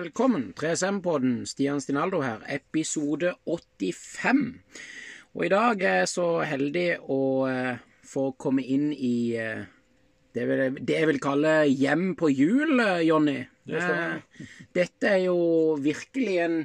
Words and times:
Velkommen. 0.00 0.54
3SM-podden, 0.56 1.42
Stian 1.44 1.80
Stinaldo 1.80 2.22
her, 2.24 2.40
episode 2.48 3.34
85. 3.44 4.38
Og 5.34 5.42
i 5.44 5.50
dag 5.52 5.82
er 5.84 5.98
jeg 5.98 6.08
så 6.08 6.28
heldig 6.48 6.84
å 7.12 7.18
eh, 7.50 7.82
få 8.08 8.30
komme 8.40 8.64
inn 8.64 8.94
i 8.96 9.34
eh, 9.36 9.66
det, 10.32 10.46
vil, 10.48 10.78
det 10.78 10.96
jeg 11.02 11.08
vil 11.10 11.20
kalle 11.20 11.52
hjem 11.68 12.14
på 12.16 12.30
jul, 12.32 12.80
eh, 12.80 13.02
Jonny. 13.10 13.42
Det. 13.68 13.82
Dette 14.78 15.10
er 15.18 15.26
jo 15.26 15.36
virkelig 15.84 16.38
en 16.46 16.56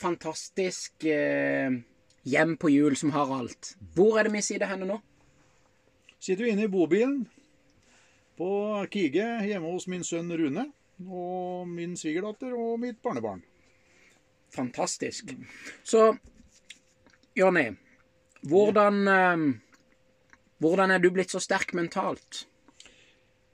fantastisk 0.00 1.04
hjem 1.04 2.56
på 2.56 2.72
jul 2.72 2.96
som 2.96 3.12
har 3.18 3.36
alt. 3.36 3.74
Hvor 3.92 4.16
er 4.16 4.30
det 4.30 4.36
vi 4.38 4.44
sitter 4.48 4.72
henne 4.72 4.88
nå? 4.88 4.96
Sitter 6.16 6.46
vi 6.46 6.56
inne 6.56 6.70
i 6.70 6.72
bobilen 6.72 7.26
på 8.40 8.50
Kige 8.88 9.28
hjemme 9.44 9.76
hos 9.76 9.90
min 9.92 10.08
sønn 10.08 10.32
Rune. 10.32 10.70
Og 11.04 11.68
min 11.68 11.96
svigerdatter 11.98 12.54
og 12.56 12.80
mitt 12.80 13.02
barnebarn. 13.04 13.42
Fantastisk. 14.54 15.34
Så, 15.84 16.16
Jonny, 17.36 17.70
hvordan 18.46 19.08
eh, 19.10 19.46
Hvordan 20.56 20.88
er 20.94 21.02
du 21.02 21.10
blitt 21.12 21.34
så 21.34 21.40
sterk 21.42 21.74
mentalt? 21.76 22.46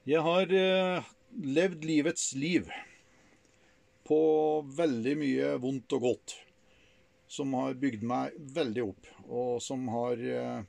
Jeg 0.07 0.23
har 0.23 0.53
eh, 0.55 1.09
levd 1.43 1.83
livets 1.83 2.29
liv 2.39 2.69
på 4.07 4.19
veldig 4.77 5.15
mye 5.19 5.49
vondt 5.59 5.95
og 5.97 6.07
godt. 6.07 6.35
Som 7.27 7.55
har 7.57 7.75
bygd 7.81 8.05
meg 8.07 8.37
veldig 8.55 8.85
opp, 8.85 9.09
og 9.25 9.59
som 9.63 9.83
har 9.91 10.19
eh, 10.21 10.63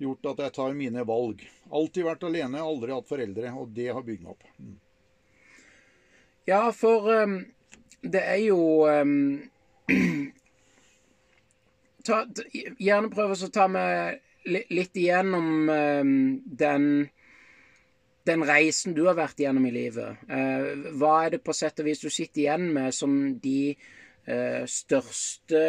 gjort 0.00 0.30
at 0.32 0.42
jeg 0.46 0.56
tar 0.56 0.76
mine 0.78 1.04
valg. 1.04 1.42
Alltid 1.68 2.06
vært 2.08 2.24
alene, 2.28 2.62
aldri 2.62 2.94
hatt 2.94 3.10
foreldre, 3.10 3.52
og 3.52 3.74
det 3.76 3.90
har 3.92 4.06
bygd 4.06 4.24
meg 4.24 4.36
opp. 4.36 4.48
Ja, 6.48 6.70
for 6.72 7.10
um, 7.12 7.42
det 8.00 8.22
er 8.24 8.40
jo 8.40 8.88
um, 8.88 9.42
ta, 12.06 12.22
Gjerne 12.80 13.10
prøv 13.12 13.34
å 13.36 13.50
ta 13.52 13.66
meg 13.68 14.22
litt 14.72 14.96
igjennom 14.96 15.68
um, 15.68 16.18
den 16.48 16.88
den 18.28 18.44
reisen 18.44 18.92
du 18.96 19.06
har 19.06 19.16
vært 19.16 19.40
igjennom 19.40 19.64
i 19.68 19.72
livet. 19.72 20.24
uh, 20.28 20.88
hva 21.00 21.14
er 21.26 21.36
det 21.36 21.44
på 21.44 21.52
sett 21.56 21.80
og 21.80 21.88
vis 21.88 22.00
du 22.00 22.08
sitter 22.08 22.46
igjen 22.46 22.68
med 22.72 22.96
som 22.96 23.14
de 23.44 23.74
uh, 24.28 24.64
største 24.64 25.64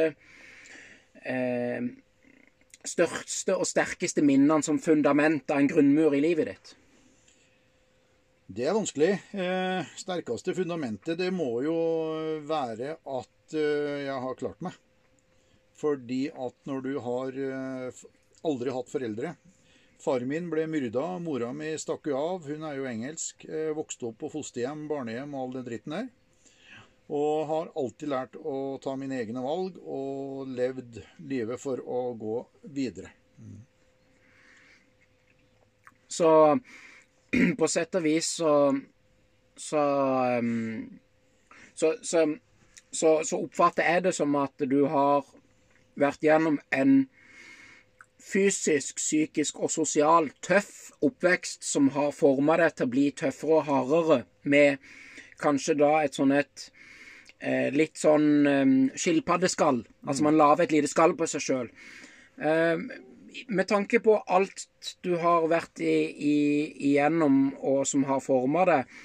uh, 1.27 1.89
Største 2.79 3.57
og 3.59 3.67
sterkeste 3.67 4.23
minnene 4.23 4.63
som 4.63 4.77
fundament 4.79 5.51
av 5.51 5.59
en 5.59 5.67
grunnmur 5.67 6.13
i 6.15 6.21
livet 6.23 6.47
ditt? 6.47 6.78
Det 8.49 8.63
er 8.65 8.73
vanskelig. 8.73 9.11
Eh, 9.37 9.89
sterkeste 9.93 10.55
fundamentet 10.57 11.19
det 11.19 11.27
må 11.29 11.59
jo 11.61 11.75
være 12.49 12.95
at 12.97 13.53
eh, 13.53 14.07
jeg 14.07 14.15
har 14.23 14.39
klart 14.39 14.63
meg. 14.65 14.73
Fordi 15.77 16.23
at 16.33 16.55
når 16.65 16.81
du 16.87 16.89
har 17.05 17.37
eh, 17.45 17.99
aldri 18.49 18.73
hatt 18.73 18.89
foreldre 18.89 19.35
Faren 19.99 20.31
min 20.31 20.47
ble 20.47 20.63
myrda, 20.71 21.03
mora 21.19 21.51
mi 21.53 21.73
stakk 21.77 22.07
jo 22.07 22.15
av, 22.15 22.45
hun 22.47 22.63
er 22.63 22.77
jo 22.79 22.87
engelsk. 22.87 23.43
Eh, 23.45 23.69
vokste 23.75 24.07
opp 24.09 24.21
på 24.23 24.31
fosterhjem, 24.31 24.87
barnehjem 24.87 25.35
og 25.35 25.41
all 25.43 25.55
den 25.59 25.65
dritten 25.67 25.97
der. 25.97 26.09
Og 27.11 27.45
har 27.51 27.71
alltid 27.77 28.13
lært 28.15 28.37
å 28.39 28.79
ta 28.81 28.95
mine 28.97 29.19
egne 29.19 29.43
valg 29.43 29.77
og 29.83 30.49
levd 30.55 31.01
livet 31.19 31.61
for 31.61 31.83
å 31.83 32.01
gå 32.17 32.37
videre. 32.63 33.11
Så 36.09 36.29
på 37.59 37.67
sett 37.69 37.95
og 37.99 38.05
vis 38.05 38.35
så 38.39 38.53
så, 39.59 39.83
så, 41.75 41.93
så, 42.01 42.37
så, 42.91 43.23
så 43.23 43.39
oppfatter 43.43 43.83
jeg 43.83 44.03
det 44.07 44.13
som 44.15 44.35
at 44.39 44.63
du 44.71 44.85
har 44.87 45.25
vært 45.99 46.23
gjennom 46.23 46.61
en 46.71 46.93
fysisk, 48.23 48.99
psykisk 48.99 49.59
og 49.59 49.71
sosial 49.73 50.29
tøff 50.45 50.93
oppvekst 51.03 51.65
som 51.67 51.89
har 51.95 52.15
forma 52.15 52.57
deg 52.61 52.75
til 52.75 52.87
å 52.87 52.93
bli 52.93 53.05
tøffere 53.15 53.59
og 53.59 53.67
hardere, 53.69 54.19
med 54.43 54.79
kanskje 55.39 55.77
da 55.79 55.91
et 56.03 56.15
sånn 56.19 56.33
et 56.35 56.65
eh, 57.39 57.69
litt 57.75 57.99
sånn 57.99 58.47
eh, 58.47 58.73
skilpaddeskall. 58.99 59.83
Altså 60.07 60.27
man 60.27 60.39
lager 60.39 60.65
et 60.65 60.75
lite 60.75 60.91
skall 60.91 61.15
på 61.19 61.27
seg 61.31 61.45
sjøl. 61.45 61.71
Med 63.47 63.67
tanke 63.69 63.99
på 64.03 64.17
alt 64.27 64.65
du 65.05 65.15
har 65.21 65.47
vært 65.51 65.81
i, 65.83 65.95
i, 66.11 66.35
igjennom 66.91 67.53
og 67.59 67.85
som 67.87 68.03
har 68.09 68.19
forma 68.23 68.65
deg, 68.69 68.99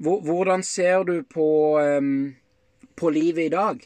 hvordan 0.00 0.62
ser 0.64 1.04
du 1.04 1.16
på, 1.28 1.48
på 2.96 3.10
livet 3.12 3.50
i 3.50 3.54
dag? 3.54 3.82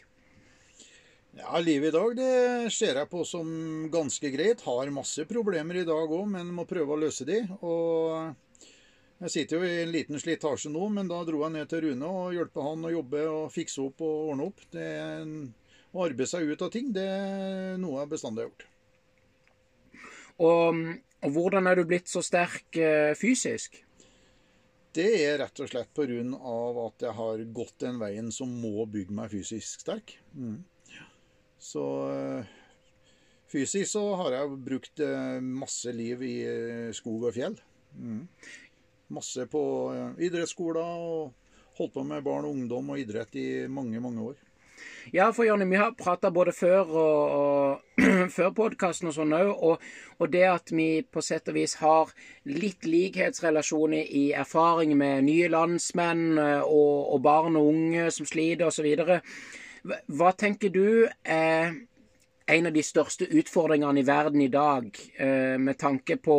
Ja, 1.35 1.59
livet 1.59 1.89
i 1.89 1.97
dag 1.97 2.13
det 2.17 2.71
ser 2.71 3.01
jeg 3.01 3.11
på 3.11 3.25
som 3.27 3.49
ganske 3.91 4.31
greit. 4.31 4.63
Har 4.63 4.91
masse 4.95 5.25
problemer 5.27 5.81
i 5.81 5.87
dag 5.87 6.13
òg, 6.13 6.29
men 6.31 6.53
må 6.55 6.67
prøve 6.71 6.95
å 6.95 7.01
løse 7.01 7.27
de. 7.27 7.41
Og 7.67 8.71
jeg 9.25 9.33
sitter 9.35 9.59
jo 9.59 9.67
i 9.67 9.81
en 9.83 9.91
liten 9.95 10.21
slitasje 10.23 10.71
nå, 10.71 10.87
men 10.95 11.11
da 11.11 11.23
dro 11.27 11.43
jeg 11.43 11.57
ned 11.57 11.71
til 11.71 11.89
Rune 11.89 12.13
og 12.13 12.37
hjelpe 12.37 12.63
han 12.63 12.87
å 12.87 12.93
jobbe 12.95 13.25
og 13.31 13.51
fikse 13.55 13.83
opp 13.83 14.05
og 14.07 14.31
ordne 14.31 14.47
opp. 14.53 14.63
Det 14.71 14.87
å 15.95 16.07
arbeide 16.07 16.31
seg 16.31 16.47
ut 16.51 16.63
av 16.63 16.71
ting, 16.75 16.95
det 16.95 17.09
er 17.09 17.83
noe 17.83 18.03
jeg 18.03 18.15
bestandig 18.15 18.45
har 18.45 18.51
gjort. 18.53 18.67
Og, 20.43 20.79
og 21.23 21.35
hvordan 21.37 21.69
er 21.71 21.79
du 21.79 21.87
blitt 21.89 22.11
så 22.11 22.23
sterk 22.25 22.79
eh, 22.81 23.13
fysisk? 23.19 23.79
Det 24.95 25.09
er 25.25 25.39
rett 25.43 25.63
og 25.63 25.71
slett 25.71 25.91
pga. 25.95 26.21
at 26.87 27.03
jeg 27.03 27.15
har 27.19 27.45
gått 27.55 27.79
den 27.83 27.99
veien 27.99 28.31
som 28.33 28.51
må 28.51 28.87
bygge 28.87 29.15
meg 29.15 29.31
fysisk 29.31 29.83
sterk. 29.83 30.17
Mm. 30.35 30.63
Så 31.59 31.85
eh, 32.11 32.53
fysisk 33.51 33.91
så 33.91 34.05
har 34.23 34.39
jeg 34.39 34.61
brukt 34.67 35.01
eh, 35.01 35.41
masse 35.41 35.93
liv 35.93 36.23
i 36.23 36.37
skog 36.95 37.31
og 37.31 37.35
fjell. 37.35 37.59
Mm. 37.95 38.27
Masse 39.15 39.47
på 39.51 39.63
idrettsskoler 40.19 40.83
og 40.83 41.35
holdt 41.79 41.95
på 41.95 42.05
med 42.07 42.25
barn 42.27 42.47
og 42.47 42.55
ungdom 42.57 42.95
og 42.95 43.03
idrett 43.03 43.35
i 43.39 43.49
mange, 43.71 44.01
mange 44.03 44.31
år. 44.31 44.44
Ja, 45.13 45.33
for 45.33 45.45
Jonny, 45.47 45.65
vi 45.71 45.77
har 45.77 45.93
prata 45.93 46.31
både 46.31 46.53
før 46.53 46.89
og, 46.89 47.35
og 47.39 48.31
før 48.37 48.53
podkasten 48.57 49.11
og 49.11 49.15
sånn 49.17 49.35
òg, 49.37 49.51
og, 49.53 49.83
og 50.19 50.31
det 50.33 50.45
at 50.49 50.73
vi 50.75 50.89
på 51.07 51.23
sett 51.23 51.51
og 51.53 51.59
vis 51.59 51.77
har 51.83 52.11
litt 52.49 52.89
likhetsrelasjoner 52.89 54.09
i 54.09 54.25
erfaring 54.35 54.97
med 54.99 55.27
nye 55.29 55.51
landsmenn 55.53 56.41
eh, 56.41 56.63
og, 56.65 57.15
og 57.15 57.23
barn 57.25 57.61
og 57.61 57.71
unge 57.75 58.09
som 58.17 58.27
sliter 58.29 58.71
osv. 58.71 59.21
Hva, 59.85 60.33
tenker 60.33 60.73
du 60.73 61.07
er 61.23 61.75
en 62.47 62.69
av 62.69 62.75
de 62.75 62.83
største 62.85 63.29
utfordringene 63.29 64.03
i 64.03 64.09
verden 64.09 64.43
i 64.45 64.53
dag, 64.53 64.89
eh, 65.17 65.57
med 65.61 65.79
tanke 65.81 66.17
på 66.21 66.39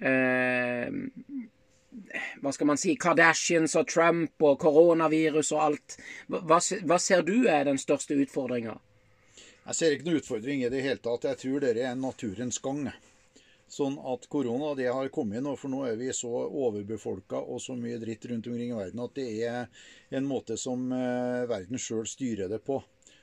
eh, 0.00 0.88
hva 2.42 2.52
skal 2.52 2.68
man 2.70 2.80
si, 2.80 2.94
Kardashians 2.96 3.76
og 3.78 3.88
Trump 3.90 4.42
og 4.42 4.58
koronavirus 4.62 5.52
og 5.56 5.62
alt. 5.66 5.96
Hva, 6.28 6.58
hva 6.58 6.98
ser 7.00 7.24
du 7.26 7.36
er 7.50 7.66
den 7.68 7.80
største 7.80 8.16
utfordringa? 8.18 8.78
Jeg 9.62 9.78
ser 9.78 9.94
ikke 9.94 10.08
noen 10.08 10.20
utfordring 10.22 10.64
i 10.64 10.70
det 10.72 10.82
hele 10.82 11.02
tatt. 11.02 11.28
Jeg 11.28 11.38
tror 11.44 11.62
dette 11.62 11.84
er 11.86 11.98
naturens 11.98 12.58
gang. 12.62 12.88
Sånn 13.72 13.94
at 14.10 14.26
korona 14.28 14.74
det 14.76 14.90
har 14.92 15.08
kommet 15.14 15.44
nå, 15.44 15.54
for 15.56 15.72
nå 15.72 15.84
er 15.88 15.94
vi 15.96 16.10
så 16.12 16.28
overbefolka 16.28 17.38
og 17.40 17.62
så 17.62 17.76
mye 17.78 18.00
dritt 18.02 18.26
rundt 18.28 18.50
omkring 18.50 18.74
i 18.74 18.76
verden 18.76 19.00
at 19.00 19.14
det 19.16 19.28
er 19.48 19.86
en 20.18 20.26
måte 20.28 20.58
som 20.60 20.90
eh, 20.92 21.46
verden 21.48 21.80
sjøl 21.80 22.04
styrer 22.08 22.52
det 22.52 22.60
på. 22.66 22.82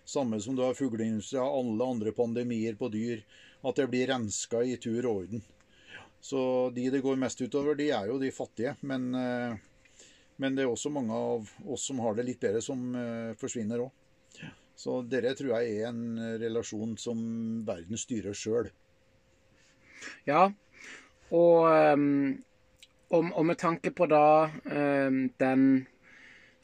Samme 0.10 0.39
som 0.42 0.56
du 0.57 0.63
har 0.65 0.74
fugleindustrien 0.74 1.44
og 1.44 1.60
alle 1.60 1.92
andre 1.94 2.15
pandemier 2.18 2.80
på 2.80 2.89
dyr. 2.89 3.22
At 3.62 3.77
det 3.77 3.89
blir 3.92 4.10
renska 4.10 4.63
i 4.63 4.77
tur 4.81 5.04
og 5.04 5.25
orden. 5.25 5.44
Så 6.21 6.69
de 6.75 6.89
det 6.92 7.01
går 7.04 7.19
mest 7.19 7.42
utover, 7.42 7.77
de 7.80 7.89
er 7.95 8.10
jo 8.12 8.19
de 8.19 8.31
fattige. 8.36 8.75
Men, 8.81 9.10
eh, 9.16 9.56
men 10.38 10.56
det 10.56 10.66
er 10.66 10.71
også 10.71 10.92
mange 10.92 11.16
av 11.16 11.50
oss 11.66 11.88
som 11.88 12.01
har 12.04 12.18
det 12.18 12.27
litt 12.27 12.42
bedre, 12.44 12.62
som 12.62 12.95
eh, 12.95 13.38
forsvinner 13.39 13.86
òg. 13.86 13.95
Så 14.80 15.01
dere 15.12 15.33
tror 15.36 15.57
jeg 15.57 15.80
er 15.81 15.89
en 15.89 16.19
relasjon 16.39 16.94
som 17.00 17.18
verden 17.68 18.00
styrer 18.00 18.36
sjøl. 18.38 18.69
Ja, 20.24 20.45
og, 21.36 21.66
ehm, 21.68 22.38
og, 23.12 23.31
og 23.33 23.45
med 23.50 23.60
tanke 23.60 23.92
på 23.92 24.07
da 24.07 24.48
ehm, 24.72 25.25
den 25.42 25.65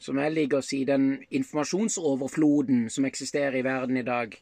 som 0.00 0.18
jeg 0.20 0.32
liker 0.32 0.60
å 0.60 0.64
si, 0.64 0.82
den 0.88 1.10
informasjonsoverfloden 1.34 2.86
som 2.92 3.06
eksisterer 3.08 3.58
i 3.60 3.64
verden 3.66 4.00
i 4.00 4.06
dag. 4.06 4.34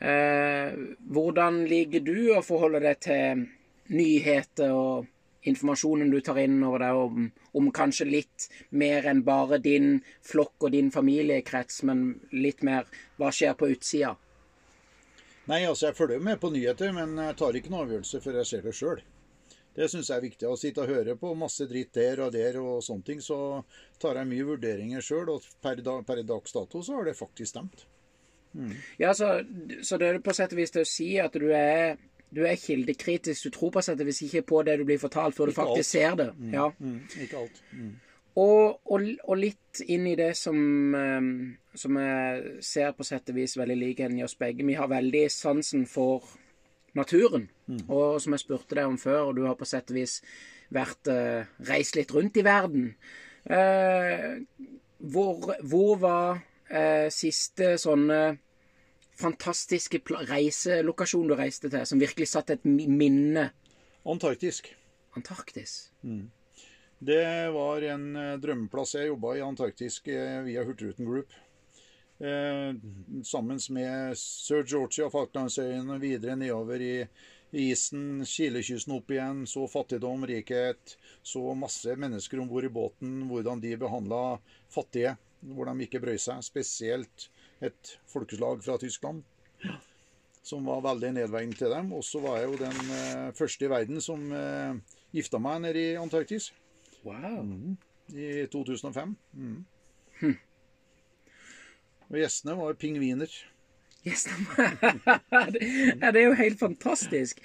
Eh, 0.00 0.76
hvordan 1.12 1.62
ligger 1.68 2.04
du 2.04 2.16
å 2.36 2.42
forholde 2.44 2.82
deg 2.84 3.00
til 3.04 3.46
nyheter 3.90 4.72
og 4.74 5.08
informasjonen 5.48 6.10
du 6.12 6.18
tar 6.20 6.38
inn 6.42 6.58
over 6.64 6.82
deg 6.84 6.98
om, 7.00 7.28
om 7.56 7.70
kanskje 7.72 8.08
litt 8.08 8.48
mer 8.76 9.06
enn 9.08 9.22
bare 9.24 9.60
din 9.62 9.94
flokk 10.26 10.68
og 10.68 10.74
din 10.74 10.90
familiekrets, 10.92 11.82
men 11.88 12.10
litt 12.32 12.64
mer 12.66 12.88
hva 13.20 13.30
skjer 13.32 13.56
på 13.56 13.70
utsida? 13.72 14.16
Nei, 15.48 15.64
altså 15.64 15.88
jeg 15.88 15.96
følger 15.98 16.20
jo 16.20 16.26
med 16.28 16.40
på 16.42 16.50
nyheter, 16.52 16.92
men 16.94 17.16
jeg 17.18 17.38
tar 17.40 17.56
ikke 17.56 17.72
noen 17.72 17.86
avgjørelse 17.86 18.20
før 18.22 18.38
jeg 18.42 18.50
ser 18.50 18.68
det 18.68 18.76
sjøl. 18.76 19.00
Det 19.74 19.86
syns 19.88 20.10
jeg 20.10 20.18
er 20.18 20.26
viktig. 20.26 20.46
Å 20.50 20.58
sitte 20.58 20.82
og 20.84 20.90
høre 20.90 21.14
på 21.18 21.30
masse 21.38 21.64
dritt 21.70 21.94
der 21.96 22.20
og 22.26 22.34
der 22.34 22.58
og 22.60 22.82
sånne 22.84 23.06
ting, 23.06 23.22
så 23.24 23.62
tar 24.02 24.20
jeg 24.20 24.28
mye 24.30 24.46
vurderinger 24.50 25.04
sjøl, 25.04 25.32
og 25.32 25.48
per, 25.62 25.80
dag, 25.86 26.04
per 26.06 26.20
dags 26.26 26.54
dato 26.54 26.82
så 26.84 26.98
har 26.98 27.08
det 27.08 27.16
faktisk 27.18 27.54
stemt. 27.54 27.86
Ja, 28.98 29.14
så, 29.14 29.40
så 29.86 29.96
det 29.96 30.08
er 30.08 30.22
på 30.22 30.34
sett 30.34 30.52
og 30.52 30.58
vis 30.58 30.74
til 30.74 30.82
å 30.82 30.88
si 30.90 31.10
at 31.22 31.36
du 31.38 31.52
er 31.54 31.96
du 32.34 32.44
er 32.46 32.60
kildekritisk. 32.60 33.48
Du 33.48 33.54
tror 33.54 33.72
på 33.74 33.82
settet 33.84 34.06
hvis 34.08 34.22
ikke 34.28 34.44
på 34.52 34.62
det 34.66 34.78
du 34.80 34.86
blir 34.88 35.00
fortalt, 35.02 35.34
før 35.36 35.50
du 35.50 35.54
Ikke 35.54 35.62
faktisk 35.62 35.90
ser 35.90 36.14
det. 36.20 36.30
Ja. 36.52 36.68
Mm, 36.78 37.00
ikke 37.22 37.42
alt. 37.44 37.62
Mm. 37.72 37.96
Og, 38.40 38.80
og, 38.86 39.08
og 39.26 39.40
litt 39.40 39.80
inn 39.90 40.06
i 40.06 40.14
det 40.18 40.32
som, 40.38 40.60
eh, 40.94 41.30
som 41.74 41.98
jeg 41.98 42.52
ser 42.64 42.92
på 42.94 43.06
sett 43.06 43.32
og 43.32 43.40
vis 43.40 43.56
veldig 43.58 43.78
likheten 43.80 44.20
i 44.20 44.24
oss 44.26 44.38
begge. 44.38 44.66
Vi 44.66 44.78
har 44.78 44.90
veldig 44.90 45.24
sansen 45.34 45.86
for 45.90 46.28
naturen. 46.94 47.48
Og 47.86 48.20
som 48.22 48.34
jeg 48.34 48.42
spurte 48.42 48.78
deg 48.78 48.88
om 48.90 48.98
før, 48.98 49.30
og 49.30 49.36
du 49.38 49.44
har 49.46 49.58
på 49.58 49.68
sett 49.68 49.90
og 49.92 49.98
vis 50.00 50.20
vært 50.74 51.10
eh, 51.10 51.50
reist 51.68 51.98
litt 51.98 52.14
rundt 52.14 52.38
i 52.38 52.46
verden. 52.46 52.92
Eh, 53.44 54.42
hvor, 55.10 55.54
hvor 55.62 55.98
var 56.02 56.40
eh, 56.68 57.08
siste 57.14 57.76
sånne 57.80 58.20
fantastiske 59.20 60.00
reiselokasjon 60.30 61.30
du 61.30 61.36
reiste 61.38 61.70
til, 61.70 61.86
som 61.86 62.00
virkelig 62.00 62.30
satte 62.32 62.58
et 62.58 62.66
minne? 62.66 63.50
Antarktisk. 64.08 64.72
Antarktis. 65.16 65.90
Det 67.00 67.50
var 67.54 67.82
en 67.82 68.16
eh, 68.16 68.34
drømmeplass. 68.40 68.94
Jeg 68.98 69.08
jobba 69.08 69.36
i 69.36 69.44
Antarktisk 69.44 70.08
eh, 70.12 70.42
via 70.44 70.64
Hurtigruten 70.68 71.08
Group. 71.08 71.32
Eh, 72.20 72.74
sammen 73.24 73.60
med 73.72 74.18
Sir 74.20 74.66
Georgia, 74.68 75.08
Falklandsøyene, 75.08 75.96
videre 76.02 76.36
nedover 76.36 76.84
i 76.84 76.94
isen, 77.56 78.20
Chilekysten 78.28 78.98
opp 78.98 79.10
igjen. 79.10 79.46
Så 79.48 79.64
fattigdom, 79.72 80.26
rikhet. 80.28 80.96
Så 81.22 81.42
masse 81.56 81.96
mennesker 81.96 82.44
om 82.44 82.52
bord 82.52 82.68
i 82.68 82.72
båten. 82.72 83.22
Hvordan 83.32 83.64
de 83.64 83.72
behandla 83.80 84.22
fattige. 84.68 85.16
Hvor 85.40 85.72
de 85.72 85.88
ikke 85.88 86.02
brøy 86.04 86.20
seg. 86.20 86.44
Spesielt 86.44 87.30
et 87.60 87.94
folkeslag 88.10 88.64
fra 88.64 88.78
Tyskland. 88.80 89.22
Som 90.42 90.64
var 90.64 90.80
veldig 90.84 91.12
nedverdigende 91.18 91.58
til 91.58 91.72
dem. 91.74 91.92
Og 91.92 92.04
så 92.04 92.20
var 92.24 92.40
jeg 92.40 92.48
jo 92.48 92.60
den 92.62 92.92
eh, 92.96 93.26
første 93.36 93.66
i 93.66 93.70
verden 93.70 94.00
som 94.00 94.24
eh, 94.32 94.78
gifta 95.12 95.40
meg 95.42 95.60
nede 95.66 95.82
i 95.92 95.98
Antarktis 96.00 96.50
Wow. 97.04 97.46
i 98.12 98.46
2005. 98.52 99.16
Mm. 99.32 99.64
Og 102.10 102.18
gjestene 102.18 102.56
var 102.58 102.76
pingviner. 102.80 103.32
Gjestene 104.04 104.46
var 104.52 104.74
ja, 106.02 106.10
det 106.10 106.22
er 106.22 106.26
jo 106.26 106.38
helt 106.40 106.60
fantastisk. 106.60 107.40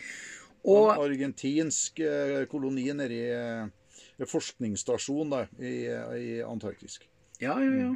Og 0.66 0.90
en 0.90 1.04
argentinsk 1.04 2.00
eh, 2.02 2.46
koloni 2.50 2.88
nede 2.98 3.14
i 3.14 3.26
eh, 3.30 4.26
forskningsstasjon 4.32 5.36
da, 5.36 5.44
i, 5.62 5.76
i 6.18 6.40
Antarktis. 6.44 6.98
Ja, 7.42 7.60
ja, 7.60 7.72
ja. 7.84 7.92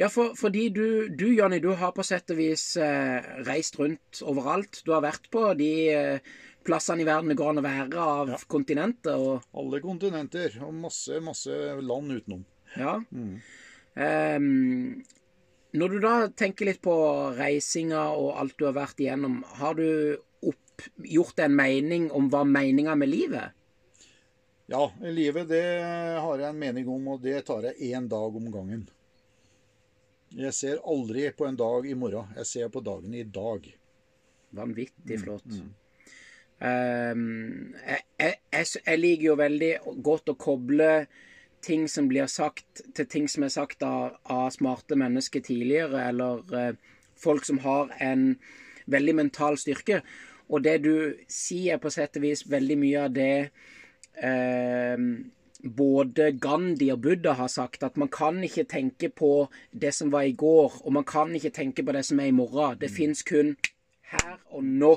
Ja, 0.00 0.08
for, 0.08 0.32
fordi 0.38 0.68
du, 0.72 1.08
du, 1.12 1.26
Jonny, 1.36 1.58
du 1.60 1.74
har 1.76 1.92
på 1.92 2.04
sett 2.06 2.32
og 2.32 2.38
vis 2.40 2.62
eh, 2.80 3.20
reist 3.44 3.76
rundt 3.76 4.22
overalt. 4.24 4.80
Du 4.86 4.94
har 4.94 5.02
vært 5.04 5.26
på 5.32 5.42
de 5.58 5.72
eh, 5.92 6.30
plassene 6.64 7.04
i 7.04 7.08
verden 7.08 7.28
det 7.28 7.36
går 7.36 7.50
an 7.52 7.60
å 7.60 7.64
være 7.66 8.04
av 8.06 8.44
kontinenter. 8.48 9.20
Og, 9.20 9.44
Alle 9.60 9.80
kontinenter 9.84 10.56
og 10.64 10.72
masse, 10.86 11.20
masse 11.24 11.56
land 11.84 12.16
utenom. 12.16 12.44
ja. 12.78 13.00
Ehm, 14.00 15.02
når 15.74 15.92
du 15.92 15.96
da 16.02 16.12
tenker 16.32 16.68
litt 16.70 16.80
på 16.82 16.94
reisinga 17.36 18.04
og 18.14 18.38
alt 18.40 18.54
du 18.58 18.64
har 18.68 18.76
vært 18.78 19.02
igjennom, 19.02 19.40
har 19.58 19.74
du 19.78 20.16
opp, 20.46 20.86
gjort 21.04 21.42
en 21.44 21.56
mening 21.58 22.06
om 22.16 22.30
hva 22.32 22.40
meninga 22.46 22.94
med 22.98 23.10
livet? 23.10 23.52
Ja, 24.70 24.86
livet 25.02 25.50
det 25.50 25.66
har 26.22 26.40
jeg 26.40 26.48
en 26.48 26.62
mening 26.62 26.88
om, 26.88 27.12
og 27.16 27.22
det 27.26 27.42
tar 27.50 27.66
jeg 27.68 27.92
én 27.92 28.08
dag 28.08 28.38
om 28.40 28.48
gangen. 28.54 28.86
Jeg 30.30 30.54
ser 30.54 30.82
aldri 30.86 31.26
på 31.34 31.46
en 31.48 31.58
dag 31.58 31.86
i 31.90 31.96
morgen. 31.98 32.30
Jeg 32.38 32.46
ser 32.46 32.68
på 32.70 32.82
dagen 32.86 33.14
i 33.14 33.24
dag. 33.26 33.64
Vanvittig 34.54 35.18
flott. 35.22 35.46
Ehm, 36.60 37.74
jeg, 37.80 38.04
jeg, 38.20 38.36
jeg, 38.52 38.68
jeg 38.86 39.00
liker 39.00 39.26
jo 39.26 39.36
veldig 39.40 39.72
godt 40.06 40.30
å 40.30 40.38
koble 40.38 40.90
ting 41.64 41.86
som 41.90 42.08
blir 42.08 42.30
sagt, 42.30 42.82
til 42.96 43.08
ting 43.10 43.26
som 43.28 43.44
er 43.44 43.52
sagt 43.52 43.82
av, 43.84 44.16
av 44.30 44.48
smarte 44.54 44.96
mennesker 44.96 45.42
tidligere, 45.44 46.06
eller 46.08 46.44
uh, 46.54 46.72
folk 47.20 47.44
som 47.44 47.60
har 47.64 47.90
en 48.00 48.32
veldig 48.90 49.16
mental 49.18 49.58
styrke. 49.60 50.00
Og 50.50 50.64
det 50.64 50.78
du 50.86 50.94
sier, 51.28 51.74
er 51.74 51.82
på 51.82 51.92
sett 51.92 52.16
og 52.18 52.24
vis 52.24 52.46
veldig 52.48 52.78
mye 52.80 53.02
av 53.06 53.12
det 53.14 53.34
eh, 54.18 54.96
både 55.64 56.32
Gandhi 56.40 56.90
og 56.92 57.02
Buddha 57.02 57.32
har 57.32 57.48
sagt, 57.48 57.82
at 57.82 57.96
man 57.96 58.08
kan 58.08 58.42
ikke 58.44 58.64
tenke 58.64 59.08
på 59.08 59.48
det 59.72 59.94
som 59.94 60.12
var 60.12 60.22
i 60.28 60.32
går, 60.32 60.80
og 60.84 60.92
man 60.92 61.04
kan 61.04 61.34
ikke 61.34 61.50
tenke 61.50 61.84
på 61.84 61.92
det 61.92 62.04
som 62.04 62.20
er 62.20 62.30
i 62.30 62.36
morgen. 62.36 62.78
Det 62.80 62.90
fins 62.90 63.22
kun 63.22 63.56
her 64.10 64.38
og 64.50 64.64
nå. 64.64 64.94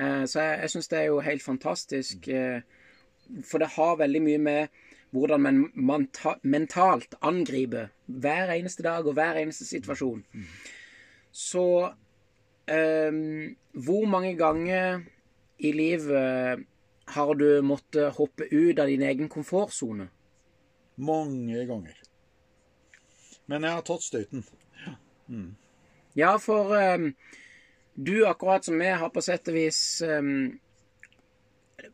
Eh, 0.00 0.24
så 0.26 0.40
jeg, 0.40 0.58
jeg 0.62 0.70
syns 0.70 0.88
det 0.88 0.98
er 0.98 1.06
jo 1.10 1.20
helt 1.24 1.42
fantastisk. 1.42 2.28
Eh, 2.28 2.60
for 3.44 3.62
det 3.62 3.74
har 3.76 3.98
veldig 4.00 4.22
mye 4.22 4.38
med 4.38 4.82
hvordan 5.14 5.40
man, 5.42 5.60
man 5.74 6.08
ta, 6.12 6.36
mentalt 6.42 7.14
angriper 7.22 7.88
hver 8.06 8.52
eneste 8.54 8.84
dag 8.84 9.06
og 9.06 9.16
hver 9.16 9.38
eneste 9.40 9.64
situasjon. 9.64 10.24
Så 11.32 11.66
eh, 12.68 13.12
hvor 13.72 14.08
mange 14.10 14.34
ganger 14.36 15.00
i 15.58 15.72
livet 15.72 16.66
har 17.14 17.34
du 17.38 17.62
måttet 17.62 18.16
hoppe 18.16 18.48
ut 18.50 18.78
av 18.78 18.90
din 18.90 19.02
egen 19.02 19.28
komfortsone? 19.32 20.08
Mange 20.96 21.64
ganger. 21.68 21.96
Men 23.46 23.66
jeg 23.66 23.78
har 23.78 23.86
tatt 23.86 24.04
støyten. 24.06 24.44
Ja, 26.16 26.36
for 26.42 26.72
um, 26.74 27.10
du, 27.94 28.26
akkurat 28.26 28.64
som 28.64 28.80
jeg, 28.82 28.98
har 28.98 29.12
på 29.12 29.22
sett 29.24 29.48
og 29.50 29.58
vis 29.58 29.80
um, 30.02 30.56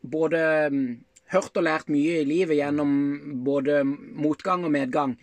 både 0.01 0.43
um, 0.71 0.85
hørt 1.33 1.57
og 1.57 1.65
lært 1.65 1.91
mye 1.91 2.21
i 2.21 2.27
livet 2.27 2.57
gjennom 2.59 2.93
både 3.45 3.81
motgang 3.85 4.65
og 4.65 4.73
medgang. 4.73 5.17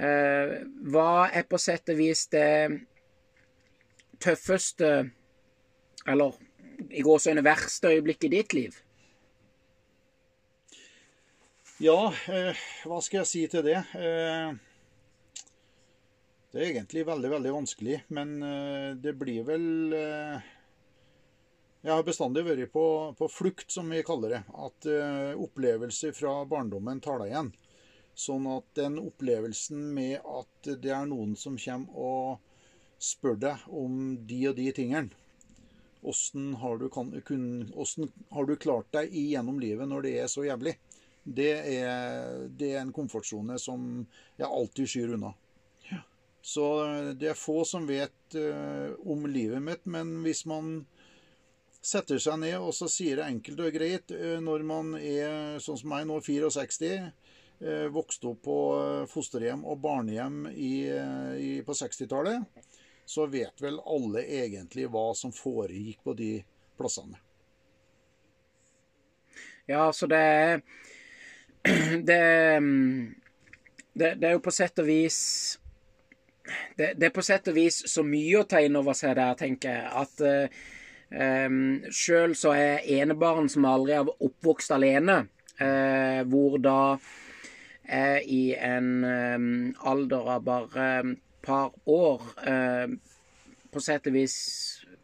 Eh, 0.00 0.52
hva 0.88 1.28
er 1.28 1.44
på 1.48 1.58
sett 1.60 1.90
og 1.92 1.98
vis 2.00 2.24
det 2.32 2.80
tøffeste, 4.20 4.92
eller 6.08 6.38
i 6.88 7.04
gåseøyne 7.04 7.44
verste 7.44 7.92
øyeblikket 7.92 8.30
i 8.30 8.32
ditt 8.38 8.56
liv? 8.56 8.78
Ja, 11.80 12.12
eh, 12.28 12.58
hva 12.84 12.98
skal 13.00 13.22
jeg 13.22 13.28
si 13.30 13.40
til 13.48 13.62
det? 13.64 13.78
Eh, 13.96 14.50
det 16.52 16.58
er 16.58 16.66
egentlig 16.74 17.06
veldig, 17.08 17.30
veldig 17.32 17.52
vanskelig, 17.54 17.94
men 18.12 18.34
eh, 18.44 18.88
det 19.00 19.14
blir 19.16 19.46
vel 19.48 19.94
eh, 19.96 20.50
Jeg 21.80 21.94
har 21.94 22.04
bestandig 22.04 22.42
vært 22.44 22.68
på, 22.74 22.84
på 23.16 23.28
flukt, 23.32 23.72
som 23.72 23.88
vi 23.88 24.02
kaller 24.04 24.34
det. 24.34 24.42
At 24.60 24.90
eh, 24.92 25.32
opplevelser 25.40 26.12
fra 26.18 26.34
barndommen 26.50 27.00
tar 27.00 27.24
deg 27.24 27.32
igjen. 27.32 27.48
Sånn 28.12 28.50
at 28.52 28.68
den 28.76 29.00
opplevelsen 29.00 29.80
med 29.96 30.20
at 30.20 30.70
det 30.84 30.92
er 30.92 31.08
noen 31.08 31.32
som 31.32 31.56
kommer 31.64 31.96
og 31.96 33.00
spør 33.00 33.40
deg 33.40 33.64
om 33.72 34.18
de 34.28 34.42
og 34.52 34.60
de 34.60 34.68
tingene 34.76 35.16
Åssen 36.04 36.54
har, 36.60 36.76
har 36.80 38.46
du 38.48 38.54
klart 38.60 38.92
deg 38.92 39.16
igjennom 39.16 39.60
livet 39.60 39.88
når 39.88 40.04
det 40.04 40.16
er 40.20 40.28
så 40.32 40.44
jævlig? 40.44 40.76
Det 41.30 41.50
er, 41.54 42.48
det 42.58 42.72
er 42.72 42.80
en 42.80 42.94
komfortsone 42.94 43.54
som 43.62 44.02
jeg 44.40 44.48
alltid 44.48 44.90
skyr 44.90 45.14
unna. 45.14 45.30
Så 46.42 46.64
det 47.20 47.28
er 47.30 47.36
få 47.38 47.60
som 47.68 47.84
vet 47.84 48.34
uh, 48.34 48.96
om 49.04 49.26
livet 49.28 49.60
mitt, 49.60 49.82
men 49.84 50.22
hvis 50.24 50.46
man 50.48 50.86
setter 51.84 52.16
seg 52.20 52.38
ned 52.40 52.56
og 52.58 52.72
så 52.76 52.88
sier 52.88 53.20
det 53.20 53.26
enkelt 53.28 53.60
og 53.60 53.76
greit 53.76 54.14
uh, 54.16 54.38
når 54.40 54.64
man 54.64 54.94
er 54.96 55.60
sånn 55.60 55.78
som 55.82 55.92
meg 55.92 56.06
nå, 56.08 56.16
64, 56.24 57.12
uh, 57.60 57.86
vokste 57.92 58.32
opp 58.32 58.42
på 58.44 58.58
eh, 58.80 59.06
fosterhjem 59.10 59.64
og 59.68 59.80
barnehjem 59.84 60.46
i, 60.52 60.88
eh, 60.88 61.32
i, 61.36 61.50
på 61.66 61.74
60-tallet, 61.76 62.68
så 63.04 63.26
vet 63.26 63.60
vel 63.62 63.80
alle 63.84 64.22
egentlig 64.24 64.86
hva 64.90 65.10
som 65.18 65.32
foregikk 65.34 66.04
på 66.06 66.14
de 66.16 66.30
plassene. 66.78 67.18
Ja, 69.68 69.90
så 69.92 70.08
det 70.10 70.18
er 70.18 70.62
det, 72.08 72.20
mm, 72.58 73.14
det 73.92 74.14
Det 74.20 74.28
er 74.28 74.36
jo 74.36 74.44
på 74.44 74.54
sett 74.54 74.78
og 74.80 74.88
vis 74.88 75.20
det, 76.76 76.94
det 76.98 77.10
er 77.10 77.14
på 77.14 77.22
sett 77.22 77.46
og 77.52 77.54
vis 77.54 77.82
så 77.86 78.02
mye 78.02 78.40
å 78.40 78.46
ta 78.48 78.58
inn 78.64 78.78
over 78.80 78.96
seg 78.96 79.14
der, 79.14 79.36
tenker 79.38 79.70
jeg, 79.70 79.90
at 80.00 80.22
uh, 80.24 80.70
um, 81.46 81.58
sjøl 81.94 82.34
så 82.38 82.54
er 82.56 82.86
enebarn 82.98 83.50
som 83.52 83.68
aldri 83.68 83.94
har 83.98 84.08
oppvokst 84.10 84.72
alene, 84.74 85.20
eh, 85.60 86.22
hvor 86.26 86.58
da 86.62 86.80
jeg 87.90 88.24
i 88.30 88.42
en 88.54 88.90
um, 89.04 89.46
alder 89.92 90.34
av 90.36 90.44
bare 90.46 90.88
et 91.02 91.16
par 91.42 91.72
år 91.90 92.26
eh, 92.46 92.92
på 93.70 93.82
sett 93.82 94.06
og 94.10 94.14
vis 94.14 94.36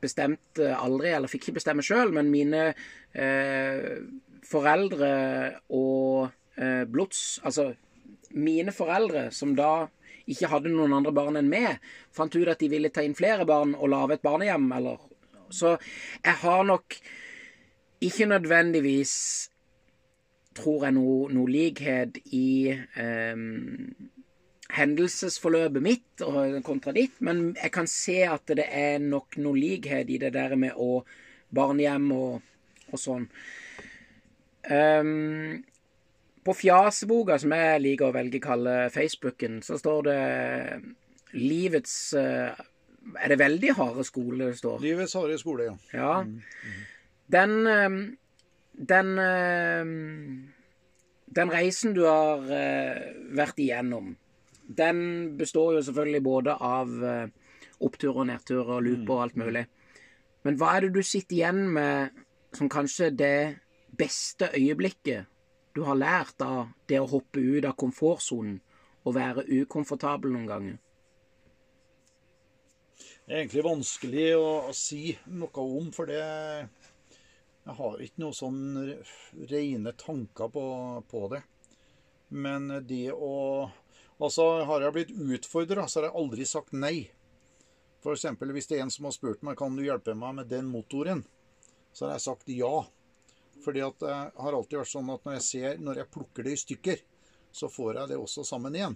bestemte 0.02 0.70
aldri, 0.76 1.12
eller 1.16 1.30
fikk 1.30 1.48
ikke 1.48 1.58
bestemme 1.58 1.84
sjøl, 1.84 2.12
men 2.14 2.30
mine 2.30 2.68
eh, 3.16 3.96
foreldre 4.46 5.12
og 5.74 6.26
eh, 6.28 6.34
blods 6.56 7.40
Altså 7.44 7.74
mine 8.36 8.72
foreldre, 8.72 9.30
som 9.30 9.54
da 9.56 9.86
ikke 10.26 10.50
hadde 10.50 10.72
noen 10.72 10.94
andre 10.96 11.12
barn 11.14 11.38
enn 11.38 11.50
meg, 11.50 11.78
fant 12.14 12.34
ut 12.34 12.48
at 12.50 12.60
de 12.60 12.70
ville 12.72 12.90
ta 12.90 13.04
inn 13.06 13.16
flere 13.16 13.46
barn 13.48 13.74
og 13.76 13.90
lage 13.92 14.16
et 14.16 14.24
barnehjem, 14.24 14.66
eller 14.72 14.98
Så 15.50 15.76
jeg 16.24 16.34
har 16.42 16.64
nok 16.64 16.96
ikke 18.02 18.26
nødvendigvis 18.26 19.50
tror 20.56 20.84
jeg 20.84 20.96
noe, 20.96 21.28
noe 21.32 21.50
likhet 21.52 22.18
i 22.34 22.72
eh, 22.72 23.36
hendelsesforløpet 24.74 25.84
mitt 25.84 26.24
og 26.26 26.58
kontra 26.66 26.94
ditt, 26.96 27.20
men 27.20 27.54
jeg 27.54 27.70
kan 27.72 27.86
se 27.86 28.22
at 28.26 28.48
det 28.58 28.66
er 28.66 28.98
nok 28.98 29.38
noe 29.38 29.54
likhet 29.54 30.10
i 30.10 30.18
det 30.18 30.32
der 30.34 30.56
med 30.58 30.74
å 30.74 31.04
barnehjem 31.54 32.10
og, 32.16 32.42
og 32.90 32.98
sånn. 33.00 33.28
Um, 34.66 35.62
på 36.46 36.54
fjaseboka, 36.54 37.38
som 37.42 37.54
jeg 37.56 37.82
liker 37.82 38.08
å 38.08 38.14
velge 38.14 38.40
å 38.40 38.46
kalle 38.46 38.74
Facebooken, 38.94 39.60
så 39.66 39.78
står 39.80 40.06
det 40.06 40.20
livets 41.36 41.96
uh, 42.16 42.54
Er 43.16 43.32
det 43.32 43.38
veldig 43.40 43.72
harde 43.78 44.04
skole 44.06 44.50
det 44.50 44.58
står? 44.60 44.80
Livets 44.84 45.16
harde 45.18 45.38
skole, 45.42 45.70
ja. 45.70 45.76
Ja. 45.94 46.12
Den 47.26 47.56
um, 47.66 47.98
Den 48.72 49.18
um, 49.18 50.52
Den 51.26 51.50
reisen 51.52 51.96
du 51.96 52.04
har 52.06 52.46
vært 53.34 53.58
igjennom, 53.60 54.14
den 54.66 55.00
består 55.36 55.74
jo 55.76 55.82
selvfølgelig 55.84 56.22
både 56.24 56.54
av 56.54 56.92
uh, 57.02 57.26
opptur 57.84 58.22
og 58.22 58.28
nedtur 58.30 58.62
og 58.62 58.86
loop 58.86 59.10
og 59.10 59.22
alt 59.24 59.36
mulig. 59.36 59.64
Men 60.46 60.56
hva 60.56 60.76
er 60.76 60.86
det 60.86 60.94
du 60.94 61.02
sitter 61.04 61.36
igjen 61.36 61.66
med 61.74 62.14
som 62.56 62.70
kanskje 62.72 63.10
det 63.12 63.38
beste 63.98 64.48
øyeblikket 64.56 65.26
du 65.76 65.82
har 65.84 65.98
lært 65.98 66.40
av 66.42 66.72
det 66.88 66.98
å 67.02 67.08
hoppe 67.10 67.42
ut 67.42 67.68
av 67.68 67.76
komfortsonen 67.76 68.58
og 69.06 69.14
være 69.16 69.46
ukomfortabel 69.60 70.32
noen 70.32 70.50
ganger? 70.50 70.76
Det 73.26 73.34
er 73.34 73.42
egentlig 73.42 73.64
vanskelig 73.66 74.26
å, 74.38 74.50
å 74.70 74.74
si 74.76 75.10
noe 75.34 75.62
om, 75.62 75.90
for 75.92 76.08
det 76.08 76.22
Jeg 76.22 77.74
har 77.80 78.02
ikke 78.02 78.22
noen 78.22 78.36
sånn 78.38 78.60
rene 79.50 79.92
tanker 79.98 80.48
på, 80.54 80.66
på 81.10 81.22
det. 81.34 81.42
Men 82.30 82.70
det 82.86 83.10
å 83.12 83.34
Altså, 84.16 84.64
har 84.64 84.80
jeg 84.80 84.94
blitt 84.94 85.10
utfordra, 85.12 85.82
så 85.84 85.98
har 85.98 86.06
jeg 86.06 86.16
aldri 86.16 86.44
sagt 86.48 86.72
nei. 86.72 87.10
F.eks. 88.00 88.22
hvis 88.40 88.68
det 88.70 88.78
er 88.78 88.86
en 88.86 88.92
som 88.94 89.04
har 89.04 89.12
spurt 89.12 89.42
meg 89.44 89.58
kan 89.60 89.76
du 89.76 89.82
hjelpe 89.84 90.14
meg 90.16 90.38
med 90.38 90.48
den 90.48 90.70
motoren, 90.72 91.20
så 91.92 92.06
har 92.06 92.14
jeg 92.14 92.24
sagt 92.24 92.48
ja. 92.48 92.86
Fordi 93.66 93.82
at 93.82 93.98
det 93.98 94.14
har 94.14 94.54
alltid 94.54 94.78
vært 94.78 94.92
sånn 94.92 95.10
at 95.10 95.26
når 95.26 95.38
jeg 95.40 95.46
ser, 95.48 95.82
når 95.82 96.02
jeg 96.02 96.12
plukker 96.14 96.46
det 96.46 96.54
i 96.54 96.62
stykker, 96.62 97.04
så 97.56 97.68
får 97.72 98.00
jeg 98.00 98.12
det 98.12 98.18
også 98.20 98.44
sammen 98.46 98.78
igjen. 98.78 98.94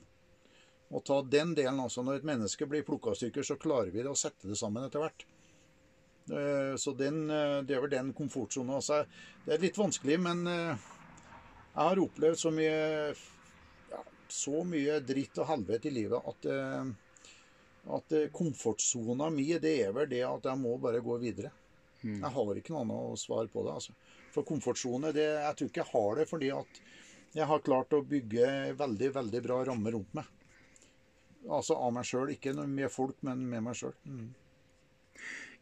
Og 0.90 1.02
ta 1.06 1.20
den 1.22 1.54
delen 1.58 1.82
altså. 1.82 2.04
Når 2.06 2.20
et 2.20 2.30
menneske 2.30 2.66
blir 2.70 2.86
plukka 2.86 3.14
i 3.14 3.20
stykker, 3.20 3.46
så 3.46 3.58
klarer 3.58 3.90
vi 3.94 4.04
det 4.04 4.10
å 4.10 4.18
sette 4.18 4.50
det 4.50 4.58
sammen 4.58 4.86
etter 4.86 5.02
hvert. 5.02 5.26
Eh, 6.30 6.76
så 6.76 6.92
den, 6.92 7.30
eh, 7.30 7.58
det 7.66 7.74
er 7.74 7.84
vel 7.84 7.92
den 7.92 8.12
komfortsona. 8.14 8.78
Altså, 8.78 9.04
det 9.44 9.54
er 9.54 9.64
litt 9.64 9.78
vanskelig, 9.78 10.18
men 10.22 10.46
eh, 10.46 10.88
jeg 11.70 11.82
har 11.82 12.02
opplevd 12.02 12.38
så 12.38 12.52
mye 12.54 12.74
ja, 13.90 14.02
så 14.28 14.64
mye 14.66 14.98
dritt 15.06 15.38
og 15.42 15.48
helvete 15.50 15.90
i 15.90 15.94
livet 15.94 16.26
at, 16.32 16.46
at 17.96 18.14
komfortsona 18.34 19.30
mi, 19.34 19.46
det 19.62 19.74
er 19.86 19.94
vel 19.94 20.10
det 20.10 20.22
at 20.26 20.50
jeg 20.50 20.60
må 20.60 20.76
bare 20.82 21.02
gå 21.02 21.18
videre. 21.22 21.52
Mm. 22.02 22.18
Jeg 22.18 22.32
har 22.34 22.58
ikke 22.58 22.74
noe 22.74 22.84
annet 22.86 23.22
svar 23.22 23.46
på 23.52 23.64
det. 23.66 23.76
altså. 23.78 23.94
For 24.30 24.46
komfortsone, 24.46 25.12
det, 25.16 25.26
jeg 25.26 25.56
tror 25.58 25.70
ikke 25.70 25.82
jeg 25.82 25.92
har 25.92 26.20
det 26.20 26.26
fordi 26.30 26.50
at 26.54 26.82
jeg 27.34 27.46
har 27.46 27.62
klart 27.62 27.94
å 27.94 28.02
bygge 28.06 28.46
veldig, 28.78 29.08
veldig 29.14 29.40
bra 29.44 29.60
rammer 29.68 29.94
rundt 29.94 30.14
meg. 30.18 30.28
Altså 31.48 31.76
av 31.78 31.92
meg 31.94 32.06
sjøl. 32.08 32.32
Ikke 32.34 32.54
med 32.58 32.90
folk, 32.92 33.16
men 33.26 33.44
med 33.48 33.64
meg 33.64 33.78
sjøl. 33.78 33.94
Mm. 34.04 34.30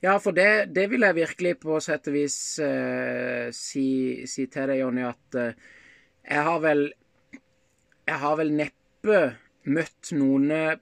Ja, 0.01 0.15
for 0.23 0.33
det, 0.33 0.71
det, 0.75 0.87
vil 0.93 1.05
jeg 1.05 1.17
virkelig 1.17 1.57
på 1.61 1.81
sett 1.83 2.09
og 2.09 2.15
vis 2.15 2.39
eh, 2.63 3.49
si, 3.55 3.89
si, 4.31 4.47
til 4.47 4.71
deg, 4.71 4.81
Jonny, 4.85 5.05
at 5.09 5.39
eh, 5.39 5.67
jeg 6.29 6.45
har 6.47 6.61
vel 6.63 6.85
Jeg 8.09 8.21
har 8.23 8.37
vel 8.39 8.55
neppe 8.57 9.19
møtt 9.69 10.13
noen 10.17 10.79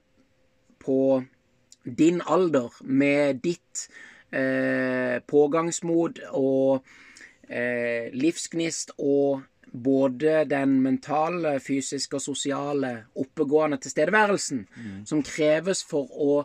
på 0.79 0.99
din 1.83 2.21
alder 2.23 2.71
med 2.83 3.41
ditt 3.43 3.87
eh, 4.31 5.19
pågangsmot 5.27 6.21
og 6.39 6.87
livsgnist 7.47 8.91
og 8.97 9.43
både 9.71 10.45
den 10.49 10.77
mentale, 10.83 11.57
fysiske 11.63 12.17
og 12.17 12.23
sosiale 12.23 12.91
oppegående 13.19 13.79
tilstedeværelsen 13.83 14.63
mm. 14.67 14.95
som 15.07 15.23
kreves 15.25 15.83
for 15.87 16.11
å 16.11 16.41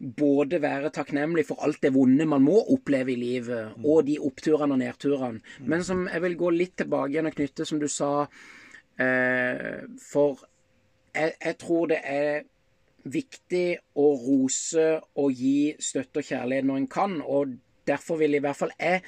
både 0.00 0.62
være 0.62 0.90
takknemlig 0.96 1.44
for 1.50 1.60
alt 1.64 1.82
det 1.84 1.92
vonde 1.92 2.24
man 2.28 2.42
må 2.42 2.56
oppleve 2.72 3.12
i 3.12 3.18
livet, 3.20 3.74
mm. 3.76 3.84
og 3.84 4.06
de 4.08 4.16
oppturene 4.20 4.76
og 4.76 4.80
nedturene. 4.80 5.42
Mm. 5.58 5.66
Men 5.72 5.84
som 5.84 6.06
jeg 6.08 6.24
vil 6.24 6.38
gå 6.40 6.52
litt 6.56 6.78
tilbake 6.80 7.12
igjen 7.12 7.28
og 7.28 7.36
knytte, 7.36 7.66
som 7.68 7.80
du 7.82 7.88
sa 7.88 8.12
eh, 8.24 9.82
For 10.00 10.40
jeg, 11.12 11.34
jeg, 11.34 11.56
tror 11.60 11.90
det 11.92 12.00
er 12.06 12.46
viktig 13.10 13.66
å 13.98 14.06
rose 14.24 14.86
og 15.20 15.36
gi 15.36 15.74
støtte 15.80 16.22
og 16.22 16.32
kjærlighet 16.32 16.68
når 16.68 16.80
en 16.80 16.90
kan, 16.90 17.20
og 17.20 17.58
derfor 17.88 18.20
vil 18.20 18.38
i 18.38 18.42
hvert 18.44 18.56
fall 18.56 18.72
jeg 18.78 19.02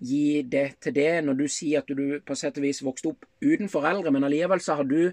gi 0.00 0.42
det 0.42 0.80
til 0.80 0.94
det 0.96 1.24
når 1.24 1.36
du 1.38 1.46
sier 1.48 1.82
at 1.82 1.90
du 1.92 2.20
på 2.24 2.36
sett 2.38 2.58
og 2.58 2.64
vis 2.64 2.82
vokste 2.84 3.12
opp 3.12 3.26
uten 3.44 3.68
foreldre, 3.68 4.12
men 4.12 4.24
allikevel 4.24 4.62
så 4.64 4.78
har 4.80 4.88
du 4.88 5.12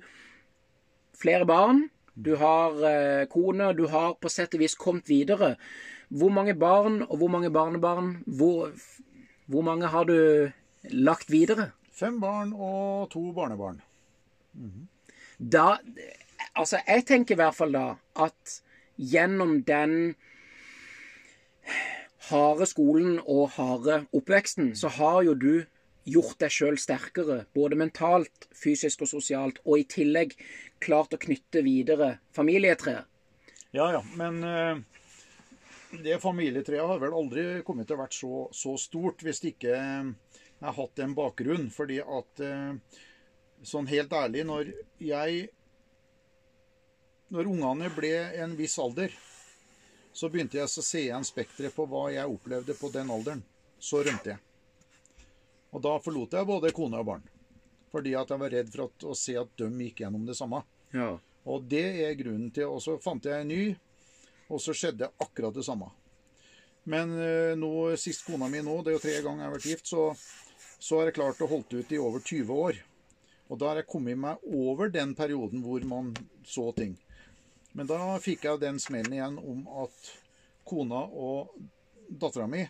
flere 1.17 1.47
barn, 1.49 1.87
du 2.17 2.33
har 2.39 2.77
eh, 2.89 3.25
kone, 3.29 3.73
du 3.77 3.85
har 3.91 4.15
på 4.17 4.29
sett 4.31 4.55
og 4.57 4.63
vis 4.63 4.77
kommet 4.79 5.09
videre. 5.09 5.55
Hvor 6.09 6.31
mange 6.33 6.55
barn 6.57 7.03
og 7.05 7.17
hvor 7.19 7.29
mange 7.29 7.51
barnebarn, 7.53 8.23
hvor, 8.25 8.71
hvor 9.45 9.65
mange 9.65 9.91
har 9.91 10.07
du 10.09 10.49
lagt 10.89 11.29
videre? 11.31 11.71
Fem 11.93 12.19
barn 12.21 12.53
og 12.53 13.09
to 13.11 13.31
barnebarn. 13.31 13.81
Mm 14.53 14.71
-hmm. 14.71 14.87
Da 15.37 15.77
Altså, 16.55 16.79
jeg 16.87 17.05
tenker 17.05 17.35
i 17.35 17.41
hvert 17.41 17.55
fall 17.55 17.73
da 17.73 17.95
at 18.15 18.61
gjennom 18.97 19.63
den 19.63 20.15
harde 22.29 22.67
skolen 22.69 23.17
og 23.23 23.49
harde 23.57 24.03
oppveksten, 24.15 24.73
så 24.75 24.91
har 24.97 25.23
jo 25.27 25.35
du 25.37 25.51
gjort 26.07 26.39
deg 26.39 26.53
sjøl 26.53 26.77
sterkere, 26.79 27.41
både 27.55 27.77
mentalt, 27.79 28.47
fysisk 28.55 29.03
og 29.03 29.11
sosialt, 29.11 29.59
og 29.65 29.81
i 29.81 29.87
tillegg 29.91 30.37
klart 30.83 31.15
å 31.15 31.19
knytte 31.19 31.63
videre 31.65 32.17
familietreet. 32.35 33.07
Ja, 33.75 33.89
ja, 33.91 34.01
men 34.15 34.39
uh, 34.47 34.79
det 36.03 36.21
familietreet 36.23 36.87
har 36.87 37.01
vel 37.01 37.15
aldri 37.15 37.45
kommet 37.67 37.89
til 37.89 37.97
å 37.97 38.03
vært 38.05 38.15
så, 38.15 38.45
så 38.55 38.77
stort 38.79 39.23
hvis 39.25 39.43
det 39.43 39.53
ikke 39.55 39.75
jeg 40.57 40.65
har 40.65 40.77
hatt 40.79 41.03
en 41.03 41.15
bakgrunn. 41.17 41.67
Fordi 41.73 41.99
at 42.01 42.43
uh, 42.43 43.03
sånn 43.67 43.89
helt 43.91 44.13
ærlig, 44.15 44.47
når 44.47 44.73
jeg 45.03 45.47
Når 47.27 47.47
ungene 47.51 47.89
ble 47.91 48.13
en 48.39 48.53
viss 48.55 48.77
alder, 48.79 49.11
så 50.17 50.29
begynte 50.33 50.57
jeg 50.57 50.65
å 50.65 50.81
se 50.81 51.03
igjen 51.03 51.25
spekteret 51.27 51.75
på 51.75 51.85
hva 51.85 52.07
jeg 52.09 52.25
opplevde 52.25 52.73
på 52.79 52.89
den 52.89 53.11
alderen. 53.13 53.43
Så 53.77 54.01
rømte 54.01 54.31
jeg. 54.33 54.39
Og 55.75 55.83
da 55.83 55.91
forlot 56.01 56.33
jeg 56.33 56.49
både 56.49 56.73
kone 56.73 56.97
og 56.97 57.05
barn. 57.11 57.27
Fordi 57.93 58.15
at 58.17 58.31
jeg 58.33 58.41
var 58.41 58.53
redd 58.55 58.71
for 58.73 58.87
at, 58.87 59.05
å 59.05 59.13
se 59.17 59.35
at 59.37 59.51
de 59.61 59.67
gikk 59.85 60.01
gjennom 60.01 60.25
det 60.25 60.33
samme. 60.39 60.63
Ja. 60.95 61.11
Og 61.47 61.67
det 61.69 61.85
er 62.07 62.17
grunnen 62.19 62.49
til 62.55 62.71
Og 62.71 62.81
så 62.83 62.97
fant 63.03 63.23
jeg 63.27 63.43
en 63.43 63.51
ny, 63.51 63.61
og 64.49 64.61
så 64.63 64.73
skjedde 64.75 65.11
akkurat 65.21 65.55
det 65.55 65.67
samme. 65.67 65.91
Men 66.87 67.13
eh, 67.19 67.53
nå, 67.59 67.71
sist 67.99 68.25
kona 68.25 68.47
mi 68.49 68.63
nå, 68.63 68.79
det 68.81 68.93
er 68.93 68.97
jo 68.97 69.03
tre 69.03 69.15
ganger 69.21 69.43
jeg 69.43 69.49
har 69.49 69.57
vært 69.57 69.69
gift, 69.69 69.89
så, 69.91 70.03
så 70.79 71.01
har 71.01 71.11
jeg 71.11 71.19
klart 71.19 71.43
å 71.43 71.49
holde 71.51 71.81
ut 71.83 71.91
i 71.93 71.99
over 72.01 72.23
20 72.23 72.61
år. 72.65 72.79
Og 73.51 73.59
da 73.59 73.69
har 73.69 73.81
jeg 73.81 73.91
kommet 73.91 74.17
meg 74.19 74.49
over 74.49 74.89
den 74.91 75.13
perioden 75.15 75.61
hvor 75.63 75.83
man 75.87 76.13
så 76.47 76.71
ting. 76.75 76.95
Men 77.77 77.89
da 77.89 77.99
fikk 78.23 78.47
jeg 78.47 78.61
den 78.63 78.79
smellen 78.81 79.13
igjen 79.13 79.37
om 79.37 79.65
at 79.85 80.11
kona 80.67 81.03
og 81.13 81.53
dattera 82.09 82.47
mi 82.49 82.63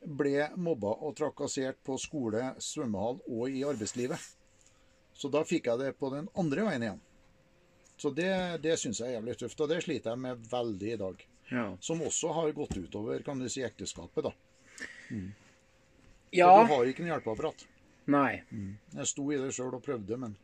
ble 0.00 0.46
mobba 0.56 0.92
og 1.04 1.16
trakassert 1.18 1.80
på 1.84 1.96
skole, 2.00 2.52
svømmehall 2.62 3.18
og 3.26 3.50
i 3.50 3.64
arbeidslivet. 3.66 4.22
Så 5.12 5.28
da 5.28 5.42
fikk 5.44 5.66
jeg 5.68 5.82
det 5.82 5.90
på 5.98 6.12
den 6.14 6.30
andre 6.38 6.64
veien 6.68 6.86
igjen. 6.86 7.02
Så 8.00 8.14
det, 8.16 8.30
det 8.64 8.78
syns 8.80 9.02
jeg 9.02 9.10
er 9.10 9.18
jævlig 9.18 9.36
tøft, 9.42 9.60
og 9.60 9.68
det 9.68 9.82
sliter 9.84 10.14
jeg 10.14 10.22
med 10.22 10.46
veldig 10.48 10.94
i 10.94 11.00
dag. 11.02 11.26
Ja. 11.50 11.66
Som 11.84 12.00
også 12.06 12.30
har 12.32 12.54
gått 12.56 12.78
utover 12.78 13.20
kan 13.26 13.42
du 13.42 13.48
si, 13.50 13.60
ekteskapet, 13.66 14.30
da. 14.30 14.86
Mm. 15.10 15.28
Ja. 16.30 16.48
Så 16.54 16.62
du 16.62 16.72
har 16.76 16.88
ikke 16.88 17.04
noe 17.04 17.12
hjelpeapparat. 17.16 17.66
Nei. 18.14 18.40
Mm. 18.54 18.72
Jeg 18.94 19.10
sto 19.10 19.26
i 19.34 19.42
det 19.42 19.50
sjøl 19.52 19.74
og 19.76 19.84
prøvde, 19.84 20.16
men 20.22 20.38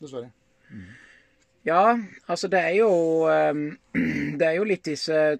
dessverre. 0.00 0.32
Mm. 0.72 0.88
Ja, 1.64 1.98
altså 2.28 2.48
det 2.52 2.60
er 2.60 2.74
jo 2.76 2.90
ehm, 3.32 3.78
Det 4.38 4.46
er 4.46 4.58
jo 4.58 4.66
litt 4.68 4.84
disse 4.84 5.38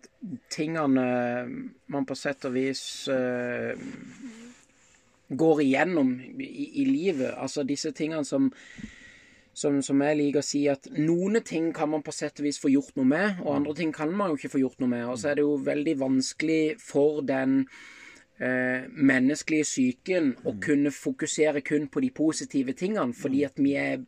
tingene 0.53 1.05
man 1.93 2.07
på 2.09 2.17
sett 2.17 2.47
og 2.49 2.55
vis 2.55 2.83
eh, 3.13 3.75
går 5.29 5.63
igjennom 5.65 6.15
i, 6.41 6.69
i 6.81 6.85
livet. 6.89 7.35
Altså 7.35 7.65
disse 7.67 7.93
tingene 7.93 8.25
som, 8.25 8.47
som, 9.53 9.81
som 9.83 10.05
jeg 10.07 10.19
liker 10.21 10.41
å 10.41 10.47
si 10.47 10.63
at 10.71 10.89
noen 10.95 11.43
ting 11.45 11.73
kan 11.77 11.91
man 11.93 12.05
på 12.07 12.15
sett 12.15 12.41
og 12.41 12.49
vis 12.49 12.61
få 12.63 12.73
gjort 12.73 12.95
noe 12.97 13.11
med, 13.11 13.43
og 13.43 13.59
andre 13.59 13.75
ting 13.83 13.93
kan 13.93 14.15
man 14.15 14.33
jo 14.33 14.39
ikke 14.39 14.55
få 14.55 14.63
gjort 14.63 14.81
noe 14.81 14.95
med. 14.95 15.05
Og 15.11 15.19
så 15.21 15.33
er 15.33 15.41
det 15.41 15.45
jo 15.45 15.59
veldig 15.67 15.97
vanskelig 16.07 16.63
for 16.81 17.21
den 17.27 17.65
eh, 18.43 18.87
menneskelige 18.91 19.67
psyken 19.67 20.31
å 20.47 20.55
kunne 20.63 20.93
fokusere 20.95 21.63
kun 21.67 21.87
på 21.93 22.03
de 22.05 22.11
positive 22.15 22.75
tingene, 22.79 23.15
fordi 23.17 23.45
at 23.47 23.61
vi 23.61 23.75
er, 23.79 24.03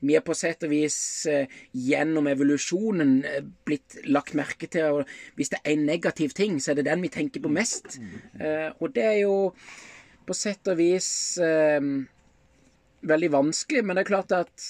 vi 0.00 0.16
er 0.16 0.24
på 0.24 0.36
sett 0.36 0.64
og 0.66 0.72
vis 0.72 0.98
eh, 1.30 1.50
gjennom 1.72 2.28
evolusjonen 2.32 3.14
eh, 3.28 3.42
blitt 3.66 3.98
lagt 4.08 4.36
merke 4.38 4.70
til 4.72 5.02
og 5.02 5.16
Hvis 5.36 5.52
det 5.52 5.60
er 5.62 5.74
en 5.74 5.86
negativ 5.86 6.36
ting, 6.36 6.60
så 6.60 6.72
er 6.72 6.80
det 6.80 6.88
den 6.88 7.02
vi 7.02 7.12
tenker 7.12 7.42
på 7.42 7.52
mest. 7.52 7.98
Eh, 8.40 8.70
og 8.80 8.94
det 8.94 9.04
er 9.04 9.18
jo 9.24 9.52
på 10.26 10.36
sett 10.36 10.68
og 10.70 10.78
vis 10.78 11.38
eh, 11.42 11.80
veldig 13.02 13.32
vanskelig, 13.32 13.84
men 13.84 13.96
det 13.96 14.04
er 14.04 14.12
klart 14.12 14.32
at 14.32 14.68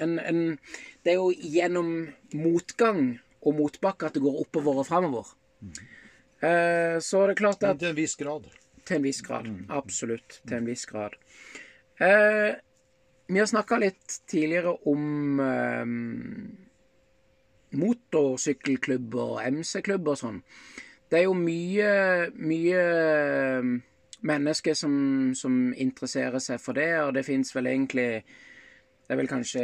en, 0.00 0.18
en, 0.18 0.58
Det 1.04 1.12
er 1.12 1.18
jo 1.18 1.30
gjennom 1.30 2.08
motgang 2.34 3.18
og 3.42 3.56
motbakke 3.58 4.06
at 4.06 4.14
det 4.14 4.22
går 4.22 4.40
oppover 4.44 4.80
og 4.82 4.86
framover. 4.86 5.34
Eh, 6.42 6.98
så 6.98 7.22
er 7.22 7.32
det 7.32 7.38
klart 7.38 7.62
at 7.62 7.78
Til 7.78 7.92
en 7.92 7.96
viss 7.96 8.16
grad. 8.18 8.48
Til 8.84 8.96
en 8.96 9.06
viss 9.06 9.22
grad. 9.22 9.48
Absolutt. 9.70 10.40
Til 10.48 10.56
en 10.58 10.66
viss 10.66 10.86
grad. 10.86 11.14
Eh, 12.02 12.54
vi 13.26 13.38
har 13.38 13.46
snakka 13.46 13.78
litt 13.78 14.18
tidligere 14.28 14.74
om 14.90 15.40
eh, 15.40 15.86
motorsykkelklubber 17.78 19.36
og 19.36 19.42
MC-klubber 19.54 20.16
og 20.16 20.20
sånn. 20.20 20.40
Det 21.12 21.20
er 21.20 21.26
jo 21.28 21.36
mye, 21.36 21.92
mye 22.40 22.82
eh, 22.82 23.70
mennesker 24.22 24.76
som, 24.78 24.94
som 25.38 25.58
interesserer 25.72 26.42
seg 26.42 26.60
for 26.62 26.78
det, 26.78 26.90
og 27.04 27.12
det 27.16 27.26
fins 27.26 27.54
vel 27.56 27.70
egentlig 27.72 28.08
Det 29.02 29.16
er 29.16 29.18
vel 29.18 29.28
kanskje 29.28 29.62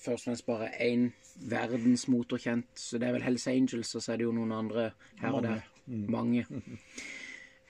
først 0.00 0.26
og 0.26 0.30
fremst 0.30 0.46
bare 0.46 0.70
én 0.82 1.10
verdensmotorkjent, 1.50 2.70
så 2.74 2.98
det 2.98 3.08
er 3.08 3.16
vel 3.18 3.26
Hells 3.26 3.46
Angels, 3.46 3.94
og 3.94 4.02
så 4.02 4.12
er 4.12 4.20
det 4.20 4.26
jo 4.26 4.32
noen 4.34 4.54
andre 4.56 4.90
her 5.20 5.36
og 5.36 5.44
der. 5.44 5.75
Mange. 5.86 6.46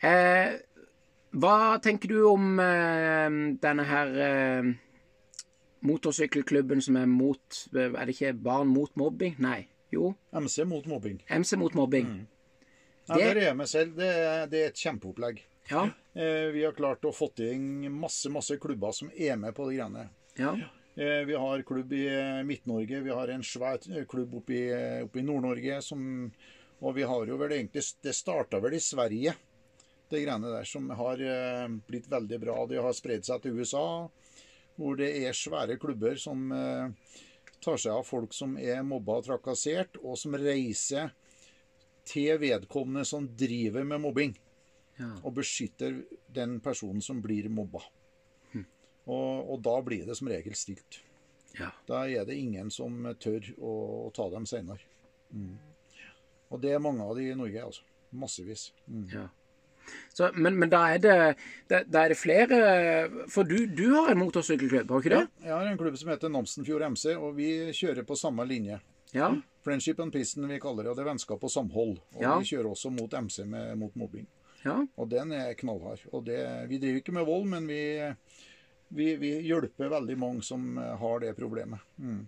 Eh, 0.03 0.53
hva 1.37 1.79
tenker 1.85 2.09
du 2.09 2.23
om 2.31 2.59
eh, 2.61 3.29
denne 3.61 3.85
her 3.89 4.13
eh, 4.27 4.69
motorsykkelklubben 5.87 6.81
som 6.85 6.97
er 7.01 7.07
mot 7.11 7.59
Er 7.75 7.93
det 8.07 8.15
ikke 8.17 8.33
Barn 8.43 8.69
mot 8.73 8.93
mobbing? 8.99 9.37
Nei. 9.43 9.67
Jo. 9.93 10.15
MC 10.35 10.65
mot 10.67 10.87
mobbing. 10.91 11.21
MC 11.31 11.57
mot 11.61 11.75
mobbing. 11.79 12.27
Ja, 13.09 13.15
Det- 13.15 13.35
der 13.37 13.53
er 13.61 13.67
selv. 13.67 13.95
Det 13.97 14.07
er, 14.09 14.47
det 14.47 14.63
er 14.63 14.67
et 14.69 14.75
kjempeopplegg. 14.83 15.41
Ja. 15.71 15.85
Eh, 16.15 16.51
vi 16.53 16.65
har 16.65 16.73
klart 16.73 17.03
å 17.03 17.13
få 17.15 17.29
til 17.35 17.59
masse 17.91 18.29
masse 18.31 18.57
klubber 18.59 18.93
som 18.93 19.11
er 19.17 19.37
med 19.37 19.55
på 19.55 19.69
de 19.71 19.77
greiene. 19.77 20.09
Ja. 20.39 20.53
Eh, 20.97 21.25
vi 21.25 21.35
har 21.35 21.63
klubb 21.63 21.93
i 21.93 22.07
eh, 22.09 22.43
Midt-Norge, 22.43 23.03
vi 23.05 23.11
har 23.11 23.29
en 23.29 23.43
svær 23.43 23.79
eh, 23.91 24.05
klubb 24.07 24.35
eh, 24.51 25.05
oppe 25.05 25.19
i 25.19 25.23
Nord-Norge. 25.23 25.83
som- 25.83 26.33
Og 26.85 26.95
vi 26.97 27.05
har 27.09 27.27
jo 27.27 27.37
vel 27.41 27.55
egentlig 27.57 27.83
Det 28.05 28.13
starta 28.15 28.59
vel 28.61 28.75
i 28.77 28.81
Sverige, 28.83 29.33
det 30.11 30.21
greiene 30.23 30.51
der, 30.53 30.65
som 30.69 30.91
har 30.95 31.19
eh, 31.19 31.69
blitt 31.89 32.07
veldig 32.13 32.39
bra. 32.43 32.57
Det 32.71 32.79
har 32.83 32.93
spredd 32.95 33.25
seg 33.27 33.43
til 33.43 33.57
USA, 33.59 34.07
hvor 34.77 34.97
det 35.01 35.09
er 35.25 35.35
svære 35.35 35.79
klubber 35.83 36.19
som 36.21 36.45
eh, 36.53 37.15
tar 37.65 37.81
seg 37.81 37.95
av 37.97 38.05
folk 38.07 38.35
som 38.37 38.55
er 38.61 38.85
mobba 38.87 39.17
og 39.19 39.27
trakassert, 39.27 39.97
og 40.05 40.19
som 40.21 40.37
reiser 40.39 41.11
til 42.07 42.37
vedkommende 42.39 43.03
som 43.09 43.27
driver 43.37 43.85
med 43.85 44.01
mobbing 44.05 44.37
Ja. 44.97 45.11
og 45.25 45.35
beskytter 45.37 45.99
den 46.33 46.55
personen 46.65 47.03
som 47.05 47.19
blir 47.21 47.51
mobba. 47.53 47.83
Og, 49.07 49.51
og 49.53 49.59
da 49.63 49.75
blir 49.85 50.07
det 50.07 50.17
som 50.19 50.27
regel 50.31 50.55
stilt. 50.59 51.01
ja. 51.59 51.69
Da 51.87 52.07
er 52.09 52.25
det 52.27 52.35
ingen 52.41 52.71
som 52.75 53.05
tør 53.21 53.45
å, 53.59 53.73
å 54.07 54.11
ta 54.17 54.25
dem 54.33 54.47
senere. 54.49 54.81
Mm. 55.31 55.53
Og 56.51 56.61
det 56.63 56.73
er 56.77 56.79
mange 56.83 57.03
av 57.03 57.17
de 57.19 57.31
i 57.31 57.35
Norge, 57.35 57.65
altså. 57.65 57.83
Massevis. 58.13 58.69
Mm. 58.89 59.09
ja. 59.13 59.27
Så, 60.15 60.33
men, 60.35 60.57
men 60.59 60.71
da 60.71 60.81
er 60.95 60.99
det 60.99 61.17
da, 61.71 61.79
da 61.87 62.01
er 62.03 62.11
det 62.11 62.17
flere 62.19 62.57
For 63.31 63.47
du, 63.47 63.55
du 63.71 63.85
har 63.95 64.09
en 64.11 64.19
motorsykkelklubb, 64.19 64.91
har 64.91 64.99
du 64.99 65.05
ikke 65.07 65.13
Ja, 65.15 65.21
det? 65.23 65.45
jeg 65.47 65.53
har 65.55 65.69
en 65.71 65.79
klubb 65.79 65.99
som 66.01 66.11
heter 66.11 66.33
Namsenfjord 66.35 66.83
MC, 66.91 67.13
og 67.15 67.37
vi 67.37 67.51
kjører 67.77 68.03
på 68.09 68.17
samme 68.19 68.43
linje. 68.51 68.81
Ja. 69.15 69.29
Friendship 69.63 70.01
and 70.03 70.11
Prison 70.15 70.49
vi 70.51 70.59
kaller 70.63 70.83
det, 70.83 70.91
og 70.91 70.97
det 70.99 71.05
er 71.05 71.11
vennskap 71.13 71.45
og 71.47 71.51
samhold. 71.55 72.01
Og 72.17 72.23
Ja. 72.25 72.35
vi 72.41 72.49
kjører 72.51 72.71
også 72.73 72.91
mot 72.91 73.15
MC 73.15 73.45
med, 73.47 73.77
mot 73.79 73.95
mobbing. 73.95 74.27
ja. 74.65 74.81
Og 74.99 75.09
den 75.11 75.31
er 75.33 75.55
knallhard. 75.55 76.03
Og 76.13 76.25
det, 76.27 76.41
vi 76.69 76.79
driver 76.83 76.99
ikke 77.05 77.15
med 77.15 77.27
vold, 77.31 77.47
men 77.55 77.67
vi, 77.71 77.81
vi, 78.91 79.13
vi 79.23 79.31
hjelper 79.47 79.89
veldig 79.95 80.19
mange 80.19 80.43
som 80.43 80.79
eh, 80.83 80.97
har 80.99 81.21
det 81.23 81.37
problemet. 81.39 81.79
Mm. 81.99 82.25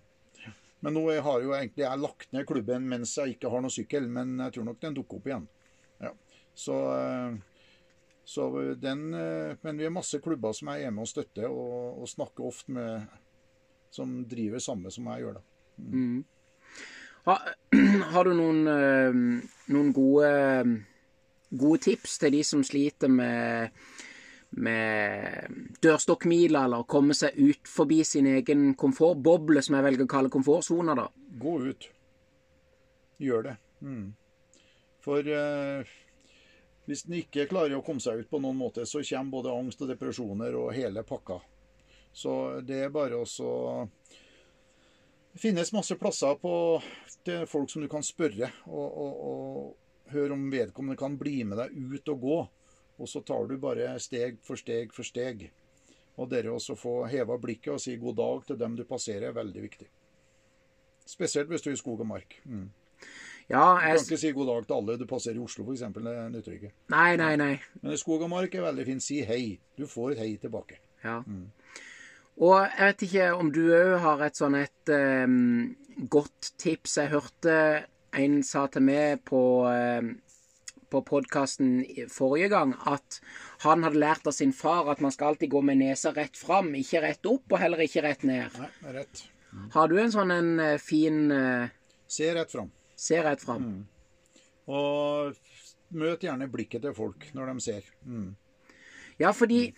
Men 0.80 0.94
nå 0.94 1.04
har 1.10 1.42
jo 1.42 1.54
egentlig 1.56 1.84
jeg 1.84 2.00
lagt 2.02 2.32
ned 2.34 2.46
klubben 2.46 2.86
mens 2.90 3.16
jeg 3.18 3.34
ikke 3.34 3.50
har 3.50 3.62
noen 3.64 3.74
sykkel, 3.74 4.06
men 4.12 4.36
jeg 4.44 4.54
tror 4.54 4.68
nok 4.68 4.82
den 4.82 4.98
dukker 4.98 5.18
opp 5.18 5.30
igjen. 5.30 5.46
Ja. 6.04 6.12
Så, 6.58 6.76
eh, 6.94 7.38
så 8.28 8.48
den 8.78 9.14
eh, 9.14 9.56
Men 9.62 9.78
vi 9.78 9.86
har 9.86 9.94
masse 9.94 10.20
klubber 10.22 10.54
som 10.54 10.70
jeg 10.72 10.86
er 10.86 10.94
med 10.94 11.06
og 11.06 11.10
støtter, 11.10 11.48
og, 11.50 12.02
og 12.02 12.10
snakker 12.10 12.46
ofte 12.46 12.74
med 12.74 13.08
som 13.90 14.20
driver 14.28 14.62
samme 14.62 14.92
som 14.92 15.06
jeg 15.10 15.24
gjør. 15.24 15.38
da. 15.38 15.42
Mm. 15.78 16.24
Ha, 17.28 17.36
har 18.14 18.28
du 18.28 18.34
noen, 18.36 18.60
eh, 18.72 19.18
noen 19.74 19.92
gode, 19.96 20.30
gode 21.50 21.80
tips 21.88 22.18
til 22.22 22.36
de 22.36 22.42
som 22.46 22.64
sliter 22.66 23.10
med, 23.12 23.74
med 24.50 25.58
dørstokkmila, 25.84 26.64
eller 26.64 26.86
komme 26.88 27.16
seg 27.16 27.36
ut 27.36 27.68
forbi 27.68 28.00
sin 28.06 28.26
egen 28.30 28.72
komfortboble, 28.78 29.62
som 29.62 29.76
jeg 29.76 29.86
velger 29.86 30.08
å 30.08 30.10
kalle 30.10 30.32
komfortsona, 30.32 30.96
da? 30.96 31.08
Gå 31.38 31.54
ut. 31.68 31.88
Gjør 33.22 33.48
det. 33.50 33.56
Mm. 33.84 34.06
For 35.04 35.28
eh, 35.34 35.92
hvis 36.88 37.04
en 37.04 37.18
ikke 37.20 37.48
klarer 37.50 37.76
å 37.76 37.84
komme 37.84 38.00
seg 38.00 38.22
ut 38.22 38.30
på 38.30 38.40
noen 38.40 38.56
måte, 38.58 38.86
så 38.88 39.02
kommer 39.04 39.34
både 39.36 39.54
angst 39.54 39.82
og 39.84 39.90
depresjoner 39.92 40.56
og 40.56 40.72
hele 40.76 41.04
pakka. 41.06 41.40
Så 42.16 42.32
det 42.64 42.84
er 42.86 42.94
bare 42.94 43.20
å 43.20 43.88
Det 45.28 45.42
finnes 45.42 45.72
masse 45.72 45.94
plasser 46.00 46.34
på, 46.40 46.80
til 47.22 47.44
folk 47.46 47.70
som 47.70 47.82
du 47.84 47.88
kan 47.88 48.02
spørre, 48.02 48.48
og, 48.66 48.88
og, 48.88 49.12
og 49.28 50.12
høre 50.14 50.32
om 50.32 50.48
vedkommende 50.50 50.98
kan 50.98 51.18
bli 51.20 51.44
med 51.44 51.60
deg 51.60 51.76
ut 51.76 52.08
og 52.14 52.24
gå. 52.24 52.38
Og 52.98 53.08
så 53.08 53.22
tar 53.22 53.46
du 53.46 53.56
bare 53.62 53.92
steg 54.02 54.40
for 54.42 54.58
steg 54.58 54.92
for 54.94 55.06
steg. 55.06 55.48
Og 56.18 56.30
dere 56.30 56.50
også 56.50 56.74
få 56.74 57.04
heva 57.06 57.36
blikket 57.38 57.76
og 57.76 57.80
si 57.82 57.94
god 57.96 58.16
dag 58.18 58.46
til 58.48 58.58
dem 58.58 58.74
du 58.76 58.84
passerer, 58.84 59.28
er 59.28 59.36
veldig 59.36 59.62
viktig. 59.62 59.86
Spesielt 61.08 61.48
hvis 61.48 61.62
du 61.62 61.70
er 61.70 61.76
i 61.76 61.80
skog 61.80 62.00
og 62.02 62.08
mark. 62.10 62.40
Mm. 62.44 62.68
Ja, 63.48 63.74
Du 63.74 63.80
kan 63.80 63.96
ikke 63.96 64.16
si 64.20 64.32
god 64.36 64.46
dag 64.46 64.66
til 64.66 64.74
alle 64.74 64.98
du 64.98 65.06
passerer 65.08 65.38
i 65.38 65.40
Oslo, 65.40 65.64
f.eks. 65.64 65.80
Det 65.80 66.16
nytter 66.34 66.56
ikke. 66.58 66.72
Nei, 66.92 67.16
nei, 67.16 67.36
nei. 67.40 67.54
Men 67.80 67.94
i 67.94 68.00
skog 68.00 68.22
og 68.26 68.30
mark 68.30 68.54
er 68.54 68.66
veldig 68.66 68.84
fint. 68.90 69.02
Si 69.02 69.22
hei. 69.24 69.58
Du 69.78 69.86
får 69.88 70.10
et 70.12 70.18
hei 70.24 70.34
tilbake. 70.42 70.76
Ja. 71.04 71.22
Og 72.38 72.56
jeg 72.60 72.90
vet 72.90 73.04
ikke 73.06 73.30
om 73.38 73.52
du 73.54 73.62
òg 73.72 73.94
har 74.04 74.26
et 74.26 74.36
sånn 74.36 74.58
et 74.58 74.92
um, 74.92 75.76
godt 76.12 76.52
tips. 76.60 76.98
Jeg 77.00 77.14
hørte 77.14 77.54
en 78.18 78.42
sa 78.44 78.66
til 78.72 78.84
meg 78.84 79.24
på, 79.28 79.40
um, 79.64 80.12
på 80.90 81.02
podkasten 81.06 81.82
forrige 82.12 82.50
gang 82.52 82.74
at 82.88 83.18
han 83.64 83.84
hadde 83.86 84.00
lært 84.00 84.28
av 84.28 84.36
sin 84.36 84.54
far 84.56 84.90
at 84.92 85.02
man 85.04 85.12
skal 85.14 85.32
alltid 85.32 85.52
gå 85.52 85.62
med 85.64 85.80
nesa 85.82 86.12
rett 86.16 86.36
fram, 86.38 86.72
ikke 86.78 87.02
rett 87.04 87.28
opp, 87.28 87.44
og 87.52 87.60
heller 87.62 87.84
ikke 87.84 88.04
rett 88.06 88.24
ned. 88.28 88.58
Nei, 88.58 88.94
rett. 89.00 89.24
Mm. 89.52 89.68
Har 89.74 89.88
du 89.88 89.96
en 90.00 90.12
sånn 90.12 90.32
en 90.34 90.50
eh, 90.60 90.80
fin 90.82 91.22
uh, 91.32 91.70
Se 92.08 92.28
rett 92.36 92.52
fram. 92.52 92.68
Se 92.96 93.20
rett 93.24 93.40
fram. 93.40 93.70
Og 94.68 95.36
møt 95.96 96.24
gjerne 96.24 96.48
blikket 96.52 96.84
til 96.84 96.94
folk 96.96 97.28
når 97.36 97.52
de 97.52 97.64
ser. 97.64 97.88
Mm. 98.04 98.30
Ja, 99.20 99.32
fordi 99.32 99.72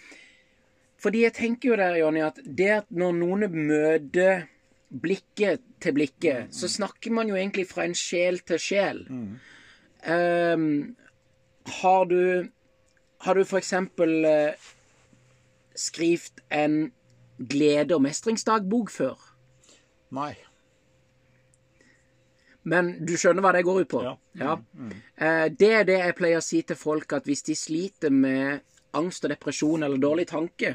Fordi 1.01 1.23
jeg 1.23 1.33
tenker 1.33 1.71
jo 1.71 1.77
der, 1.81 1.95
Jonny, 1.97 2.21
at 2.21 2.39
det 2.45 2.73
at 2.75 2.91
når 2.93 3.15
noen 3.17 3.47
møter 3.55 4.43
blikket 4.91 5.63
til 5.81 5.95
blikket, 5.97 6.51
så 6.53 6.69
snakker 6.69 7.15
man 7.17 7.31
jo 7.31 7.39
egentlig 7.39 7.65
fra 7.71 7.87
en 7.87 7.95
sjel 7.97 8.43
til 8.45 8.61
sjel. 8.61 9.01
Ehm, 10.03 10.97
har 11.83 12.05
du 12.07 12.49
Har 13.21 13.35
du 13.35 13.43
eksempel 13.45 14.25
uh, 14.25 14.55
skrevet 15.77 16.41
en 16.49 16.93
glede- 17.37 17.95
og 17.95 18.01
mestringsdagbok 18.01 18.91
før? 18.91 19.19
Nei. 20.11 20.35
Men 22.63 22.95
du 23.05 23.13
skjønner 23.17 23.45
hva 23.45 23.53
det 23.57 23.65
går 23.67 23.83
ut 23.83 23.91
på? 23.93 24.01
Ja. 24.41 24.57
Eh, 25.17 25.47
det 25.53 25.71
er 25.75 25.87
det 25.89 25.99
jeg 26.01 26.17
pleier 26.17 26.41
å 26.41 26.45
si 26.45 26.63
til 26.63 26.77
folk, 26.77 27.13
at 27.13 27.29
hvis 27.29 27.45
de 27.47 27.57
sliter 27.57 28.13
med 28.13 28.61
angst 28.97 29.25
og 29.25 29.33
depresjon 29.33 29.85
eller 29.87 30.01
dårlig 30.01 30.27
tanke, 30.33 30.75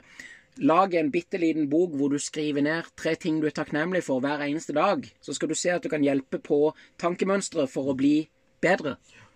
lag 0.65 0.93
en 0.95 1.11
bitte 1.11 1.37
liten 1.41 1.67
bok 1.69 1.93
hvor 1.99 2.13
du 2.13 2.19
skriver 2.21 2.63
ned 2.63 2.87
tre 2.97 3.15
ting 3.19 3.41
du 3.41 3.49
er 3.49 3.55
takknemlig 3.55 4.05
for 4.07 4.23
hver 4.23 4.45
eneste 4.47 4.73
dag. 4.73 5.03
Så 5.21 5.35
skal 5.35 5.51
du 5.51 5.57
se 5.57 5.73
at 5.75 5.83
du 5.83 5.91
kan 5.91 6.03
hjelpe 6.03 6.39
på 6.39 6.69
tankemønsteret 7.01 7.69
for 7.71 7.91
å 7.91 7.97
bli 7.97 8.17
bedre. 8.65 8.95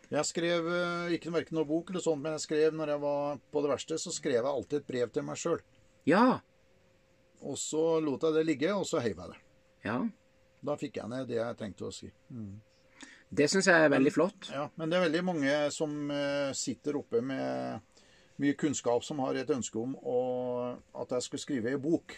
Jeg 0.09 0.25
skrev 0.25 0.69
eh, 0.73 1.11
ikke 1.19 1.33
verken 1.33 1.59
noe 1.59 1.69
bok 1.69 1.91
eller 1.91 2.01
sånt, 2.01 2.23
men 2.23 2.33
jeg 2.37 2.47
skrev 2.47 2.77
når 2.77 2.95
jeg 2.95 3.01
var 3.03 3.41
på 3.53 3.61
det 3.61 3.73
verste, 3.75 3.99
så 4.01 4.13
skrev 4.13 4.39
jeg 4.39 4.49
alltid 4.51 4.79
et 4.79 4.87
brev 4.89 5.11
til 5.13 5.27
meg 5.27 5.37
sjøl. 5.37 5.59
Ja. 6.09 6.39
Og 7.45 7.59
så 7.61 7.83
lot 8.03 8.25
jeg 8.25 8.39
det 8.39 8.47
ligge, 8.47 8.73
og 8.73 8.87
så 8.89 9.03
heiv 9.03 9.21
jeg 9.21 9.35
det. 9.35 9.43
Ja. 9.85 9.99
Da 10.65 10.75
fikk 10.79 10.97
jeg 10.99 11.11
ned 11.11 11.29
det 11.29 11.37
jeg 11.37 11.59
trengte 11.59 11.87
å 11.87 11.93
si. 11.93 12.09
Det 13.29 13.45
syns 13.51 13.69
jeg 13.69 13.85
er 13.85 13.93
veldig 13.93 14.11
flott. 14.11 14.49
Ja, 14.51 14.65
Men 14.75 14.89
det 14.89 14.97
er 14.97 15.05
veldig 15.05 15.21
mange 15.27 15.53
som 15.75 15.93
eh, 16.11 16.49
sitter 16.57 16.97
oppe 16.99 17.21
med 17.21 17.85
mye 18.41 18.57
kunnskap, 18.57 19.03
som 19.05 19.21
har 19.21 19.37
et 19.37 19.53
ønske 19.53 19.77
om 19.77 19.93
å, 19.93 20.17
at 20.97 21.13
jeg 21.15 21.27
skulle 21.27 21.43
skrive 21.43 21.73
ei 21.75 21.81
bok 21.81 22.17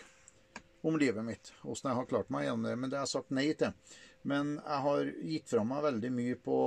om 0.88 0.96
livet 0.98 1.26
mitt. 1.26 1.52
Åssen 1.68 1.92
jeg 1.92 2.00
har 2.00 2.10
klart 2.10 2.32
meg 2.34 2.48
gjennom 2.48 2.70
det. 2.70 2.78
Men 2.80 2.90
det 2.90 3.00
har 3.00 3.06
jeg 3.06 3.16
sagt 3.18 3.36
nei 3.36 3.50
til. 3.58 3.76
Men 4.28 4.56
jeg 4.60 4.84
har 4.86 5.12
gitt 5.34 5.50
fra 5.50 5.64
meg 5.66 5.84
veldig 5.88 6.12
mye 6.14 6.38
på 6.42 6.60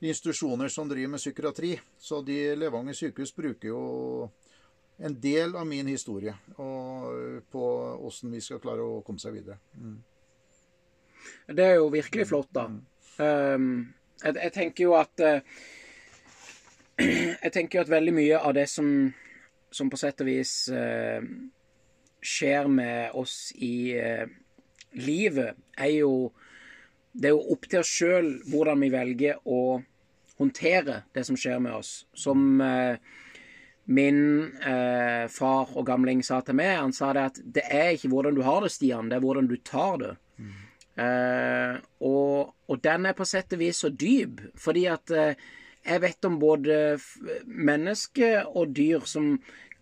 institusjoner 0.00 0.68
som 0.68 0.88
driver 0.88 1.14
med 1.14 1.20
psykiatri. 1.20 1.74
Så 1.98 2.22
de 2.24 2.38
Levanger 2.56 2.96
sykehus 2.96 3.34
bruker 3.36 3.68
jo 3.68 3.82
en 5.00 5.20
del 5.20 5.56
av 5.56 5.66
min 5.66 5.88
historie 5.88 6.34
og 6.60 7.44
på 7.50 7.66
åssen 8.04 8.32
vi 8.34 8.40
skal 8.44 8.60
klare 8.60 8.84
å 8.84 9.00
komme 9.04 9.20
seg 9.22 9.38
videre. 9.38 9.56
Det 11.48 11.64
er 11.64 11.78
jo 11.78 11.88
virkelig 11.92 12.26
flott, 12.28 12.50
da. 12.52 12.66
Um, 13.20 13.92
jeg, 14.22 14.36
jeg 14.36 14.52
tenker 14.52 14.84
jo 14.84 14.94
at 14.96 15.24
uh, 15.24 15.40
Jeg 17.44 17.52
tenker 17.52 17.78
jo 17.78 17.84
at 17.84 17.92
veldig 17.92 18.12
mye 18.12 18.38
av 18.38 18.54
det 18.56 18.66
som, 18.68 18.86
som 19.72 19.88
på 19.92 19.98
sett 20.00 20.20
og 20.20 20.28
vis 20.28 20.52
uh, 20.72 21.20
skjer 22.20 22.68
med 22.68 23.16
oss 23.16 23.54
i 23.56 23.96
uh, 23.96 24.28
livet, 25.00 25.56
er 25.80 25.94
jo 25.94 26.12
Det 27.12 27.30
er 27.30 27.34
jo 27.34 27.54
opp 27.54 27.66
til 27.68 27.82
oss 27.82 27.90
sjøl 27.90 28.30
hvordan 28.50 28.84
vi 28.84 28.92
velger 28.92 29.40
å 29.44 29.80
håndtere 30.40 31.02
det 31.14 31.24
som 31.26 31.38
skjer 31.38 31.58
med 31.62 31.74
oss. 31.80 32.04
Som 32.16 32.60
eh, 32.64 32.96
min 33.90 34.20
eh, 34.62 35.26
far 35.32 35.72
og 35.74 35.86
gamling 35.88 36.22
sa 36.26 36.40
til 36.46 36.56
meg, 36.60 36.76
han 36.78 36.94
sa 36.96 37.12
det 37.16 37.28
at 37.32 37.40
det 37.58 37.66
er 37.66 37.94
ikke 37.96 38.12
hvordan 38.12 38.36
du 38.38 38.44
har 38.46 38.62
det, 38.64 38.72
Stian, 38.72 39.10
det 39.10 39.18
er 39.18 39.24
hvordan 39.24 39.50
du 39.50 39.56
tar 39.64 39.96
det. 40.02 40.14
Eh, 41.00 41.78
og, 42.04 42.52
og 42.68 42.82
den 42.84 43.08
er 43.08 43.16
på 43.16 43.26
sett 43.28 43.54
og 43.56 43.62
vis 43.62 43.82
så 43.84 43.90
dyp, 43.90 44.42
fordi 44.58 44.84
at 44.90 45.12
eh, 45.14 45.48
jeg 45.86 46.02
vet 46.02 46.28
om 46.28 46.36
både 46.40 46.76
mennesker 47.46 48.50
og 48.50 48.74
dyr 48.76 49.06
som 49.08 49.36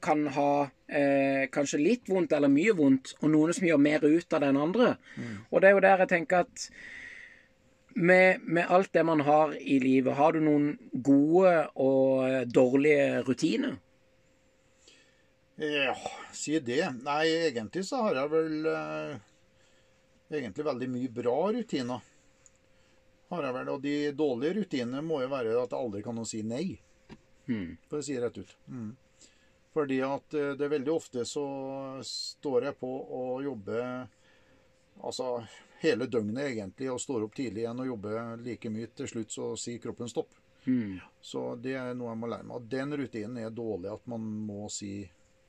kan 0.05 0.29
ha 0.31 0.69
eh, 0.87 1.49
kanskje 1.51 1.81
litt 1.83 2.11
vondt 2.11 2.37
eller 2.37 2.53
mye 2.53 2.75
vondt, 2.79 3.17
og 3.19 3.33
noen 3.33 3.57
som 3.57 3.67
gjør 3.67 3.81
mer 3.83 4.05
ut 4.05 4.37
av 4.37 4.45
det 4.45 4.53
enn 4.53 4.61
andre. 4.63 4.93
Og 5.51 5.59
det 5.59 5.71
er 5.71 5.75
jo 5.75 5.83
der 5.83 6.05
jeg 6.05 6.13
tenker 6.13 6.47
at 6.47 6.69
med, 7.95 8.41
med 8.43 8.67
alt 8.69 8.93
det 8.93 9.05
man 9.05 9.21
har 9.21 9.55
i 9.57 9.79
livet, 9.81 10.15
har 10.15 10.33
du 10.33 10.41
noen 10.45 10.73
gode 10.93 11.55
og 11.75 12.51
dårlige 12.53 13.23
rutiner? 13.27 13.79
Ja, 15.59 15.97
si 16.33 16.61
det. 16.63 16.85
Nei, 17.03 17.25
egentlig 17.49 17.83
så 17.89 18.05
har 18.05 18.21
jeg 18.21 18.31
vel 18.31 18.69
eh, 18.71 19.17
egentlig 20.31 20.67
veldig 20.69 20.89
mye 20.93 21.11
bra 21.17 21.39
rutiner. 21.57 22.05
Har 23.29 23.45
jeg 23.45 23.57
vel. 23.57 23.73
Og 23.73 23.83
de 23.83 23.97
dårlige 24.17 24.61
rutinene 24.61 25.03
må 25.03 25.19
jo 25.25 25.33
være 25.33 25.57
at 25.59 25.75
jeg 25.75 25.81
aldri 25.81 26.05
kan 26.07 26.23
si 26.29 26.45
nei. 26.47 26.79
Mm. 27.49 27.75
For 27.91 27.99
å 27.99 28.05
si 28.07 28.15
det 28.15 28.23
rett 28.23 28.39
ut. 28.39 28.55
Mm. 28.71 28.93
Fordi 29.75 29.99
at 30.07 30.39
eh, 30.39 30.55
det 30.55 30.69
er 30.69 30.75
veldig 30.77 30.95
ofte 30.95 31.27
så 31.27 31.49
står 32.07 32.69
jeg 32.71 32.79
på 32.79 32.93
og 33.19 33.43
jobber 33.43 34.07
altså 34.99 35.41
hele 35.83 36.07
døgnet 36.11 36.51
egentlig, 36.51 36.91
og 36.93 37.01
står 37.01 37.27
opp 37.27 37.37
tidlig 37.39 37.65
igjen 37.65 37.83
og 37.83 37.91
jobber 37.93 38.37
like 38.43 38.71
mye. 38.73 38.91
Til 38.97 39.11
slutt 39.11 39.35
så 39.35 39.51
sier 39.61 39.83
kroppen 39.83 40.11
stopp. 40.11 40.35
Mm. 40.69 40.99
Så 41.21 41.43
det 41.63 41.77
er 41.81 41.95
noe 41.97 42.13
jeg 42.13 42.21
må 42.21 42.31
lære 42.31 42.47
meg. 42.49 42.57
Og 42.59 42.71
den 42.71 42.97
rutinen 43.01 43.39
er 43.43 43.55
dårlig, 43.55 43.93
at 43.93 44.09
man 44.11 44.25
må 44.49 44.69
si 44.73 45.01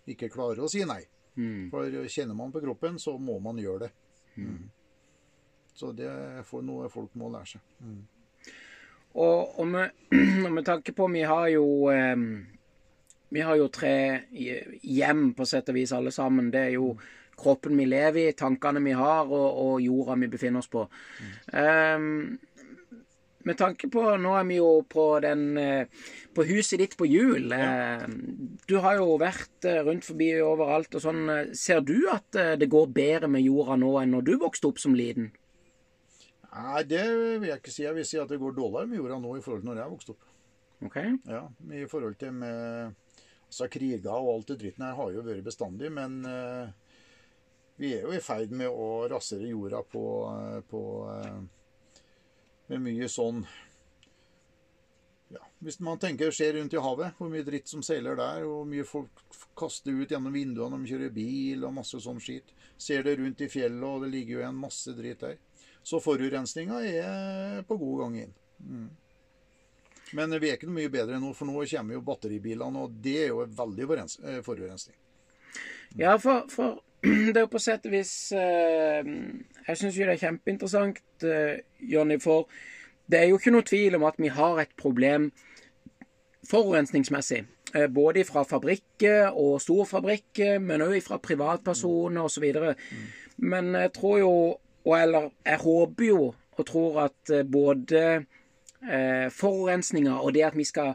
ikke 0.10 0.32
klarer 0.34 0.64
å 0.64 0.70
si 0.72 0.84
nei. 0.88 1.02
Mm. 1.40 1.70
For 1.72 1.90
kjenner 2.10 2.38
man 2.38 2.54
på 2.54 2.62
kroppen, 2.64 3.00
så 3.00 3.16
må 3.18 3.40
man 3.44 3.60
gjøre 3.62 3.88
det. 3.88 3.92
Mm. 4.40 4.70
Så 5.74 5.92
det 5.96 6.08
er 6.10 6.64
noe 6.66 6.90
folk 6.92 7.14
må 7.20 7.30
lære 7.32 7.56
seg. 7.56 7.62
Og, 9.14 9.60
og, 9.60 9.66
med, 9.68 9.94
med 10.56 10.66
tanke 10.68 10.94
på 10.94 11.08
Vi 11.10 11.24
har 11.26 11.48
jo 11.50 11.66
eh, 11.90 12.16
Vi 13.30 13.46
har 13.46 13.58
jo 13.60 13.70
tre 13.74 13.94
hjem, 14.34 15.34
på 15.38 15.46
sett 15.46 15.70
og 15.70 15.78
vis, 15.78 15.94
alle 15.94 16.12
sammen. 16.12 16.50
Det 16.54 16.66
er 16.68 16.76
jo 16.78 16.94
kroppen 17.40 17.78
vi 17.80 17.86
lever 17.88 18.30
i, 18.30 18.38
tankene 18.38 18.82
vi 18.84 18.96
har, 18.98 19.30
og, 19.30 19.50
og 19.64 19.82
jorda 19.84 20.18
vi 20.20 20.32
befinner 20.32 20.64
oss 20.64 20.72
på. 20.72 20.86
Eh, 21.54 22.08
med 23.48 23.58
tanke 23.58 23.88
på 23.88 24.02
Nå 24.20 24.34
er 24.36 24.48
vi 24.50 24.58
jo 24.60 24.70
på 24.90 25.06
den 25.24 25.44
eh, 25.58 26.08
På 26.36 26.44
huset 26.48 26.82
ditt 26.82 26.96
på 27.00 27.08
hjul. 27.08 27.54
Ja. 27.56 28.08
du 28.68 28.76
har 28.84 29.00
jo 29.00 29.16
vært 29.22 29.66
eh, 29.68 29.80
rundt 29.86 30.06
forbi 30.08 30.32
overalt 30.44 30.96
og 31.00 31.04
sånn. 31.04 31.24
Ser 31.58 31.82
du 31.86 32.10
at 32.12 32.36
eh, 32.36 32.56
det 32.60 32.70
går 32.72 32.90
bedre 32.96 33.30
med 33.32 33.46
jorda 33.46 33.80
nå 33.80 33.94
enn 34.02 34.14
når 34.18 34.28
du 34.28 34.34
vokste 34.44 34.70
opp 34.70 34.82
som 34.82 34.98
liten? 34.98 35.32
Nei, 36.50 36.84
det 36.90 37.06
vil 37.14 37.48
jeg 37.50 37.62
ikke 37.62 37.74
si. 37.74 37.86
Jeg 37.86 37.96
vil 37.96 38.08
si 38.08 38.20
at 38.20 38.32
det 38.32 38.42
går 38.42 38.58
dårligere 38.58 38.90
med 38.90 39.00
jorda 39.00 39.20
nå 39.22 39.38
i 39.38 39.44
forhold 39.46 39.64
til 39.64 39.72
når 39.72 39.82
jeg 39.84 39.94
vokste 39.96 40.16
opp. 40.16 40.26
OK? 40.90 40.98
Ja, 41.28 41.44
I 41.76 41.86
forhold 41.92 42.16
til 42.20 42.36
med 42.40 42.96
altså 43.50 43.70
kriger 43.72 44.14
og 44.14 44.36
alt 44.36 44.52
det 44.52 44.60
dritten 44.62 44.86
her 44.86 44.98
har 44.98 45.14
jo 45.14 45.26
vært 45.26 45.48
bestandig, 45.48 45.90
men 45.94 46.20
eh, 46.30 46.70
vi 47.80 47.96
er 47.96 48.06
jo 48.06 48.14
i 48.14 48.22
ferd 48.22 48.54
med 48.54 48.70
å 48.70 49.08
rasere 49.10 49.50
jorda 49.50 49.82
på, 49.88 50.04
eh, 50.30 50.60
på 50.70 50.84
eh, 51.16 51.40
med 52.70 52.86
mye 52.86 53.10
sånn 53.10 53.42
ja, 55.34 55.42
Hvis 55.66 55.80
man 55.86 56.02
tenker 56.02 56.34
ser 56.36 56.54
rundt 56.58 56.74
i 56.74 56.82
havet, 56.82 57.18
hvor 57.18 57.32
mye 57.34 57.46
dritt 57.46 57.70
som 57.72 57.82
seiler 57.86 58.18
der, 58.20 58.46
hvor 58.46 58.66
mye 58.70 58.86
folk 58.86 59.24
kaster 59.58 59.94
ut 59.94 60.10
gjennom 60.10 60.34
vinduene 60.34 60.76
når 60.76 60.86
de 60.86 60.94
kjører 60.94 61.14
bil, 61.14 61.66
og 61.66 61.76
masse 61.78 62.02
sånn 62.02 62.22
skit. 62.24 62.54
Ser 62.80 63.06
det 63.06 63.18
rundt 63.20 63.44
i 63.46 63.50
fjellet, 63.52 63.86
og 63.86 64.06
det 64.06 64.10
ligger 64.14 64.38
jo 64.38 64.42
igjen 64.42 64.58
masse 64.58 64.96
dritt 64.98 65.22
der. 65.26 65.38
Så 65.86 66.02
forurensninga 66.02 66.82
er 66.86 67.62
på 67.70 67.78
god 67.78 68.02
gang 68.04 68.18
inn. 68.24 68.34
Mm. 68.60 68.90
Men 70.18 70.34
vi 70.40 70.50
er 70.50 70.58
ikke 70.58 70.70
noe 70.70 70.80
mye 70.80 70.92
bedre 70.92 71.20
nå, 71.22 71.32
for 71.38 71.50
nå 71.50 71.66
kommer 71.70 71.98
jo 71.98 72.06
batteribilene, 72.06 72.86
og 72.86 72.96
det 73.04 73.16
er 73.26 73.32
jo 73.32 73.44
veldig 73.60 73.88
eh, 73.90 74.40
forurensning. 74.46 74.98
Ja, 75.98 76.16
for, 76.22 76.48
for 76.50 76.82
det 77.04 77.36
er 77.36 77.46
jo 77.46 77.52
på 77.52 77.62
sett 77.62 77.88
og 77.88 77.94
vis 77.96 78.12
eh, 78.36 79.06
Jeg 79.68 79.80
syns 79.80 79.98
jo 79.98 80.06
det 80.06 80.18
er 80.18 80.24
kjempeinteressant, 80.24 81.04
eh, 81.26 81.62
Jonny, 81.80 82.20
for 82.22 82.50
det 83.10 83.22
er 83.22 83.32
jo 83.32 83.40
ikke 83.40 83.54
noe 83.54 83.66
tvil 83.66 83.98
om 83.98 84.06
at 84.10 84.20
vi 84.22 84.30
har 84.34 84.62
et 84.62 84.76
problem 84.78 85.32
forurensningsmessig. 86.50 87.44
Både 87.94 88.24
fra 88.26 88.42
fabrikker 88.46 89.36
og 89.38 89.60
storfabrikker, 89.62 90.56
men 90.62 90.82
òg 90.82 90.96
fra 91.06 91.20
privatpersoner 91.22 92.26
osv. 92.26 92.46
Men 93.46 93.74
jeg 93.78 93.92
tror 93.98 94.16
jo, 94.18 94.32
og 94.86 94.96
eller 94.98 95.28
jeg 95.46 95.62
håper 95.62 96.06
jo 96.08 96.22
og 96.32 96.66
tror 96.66 97.02
at 97.04 97.34
både 97.52 98.02
eh, 98.88 99.28
forurensninga 99.34 100.20
og 100.20 100.34
det 100.38 100.46
at 100.50 100.58
vi 100.58 100.68
skal 100.68 100.94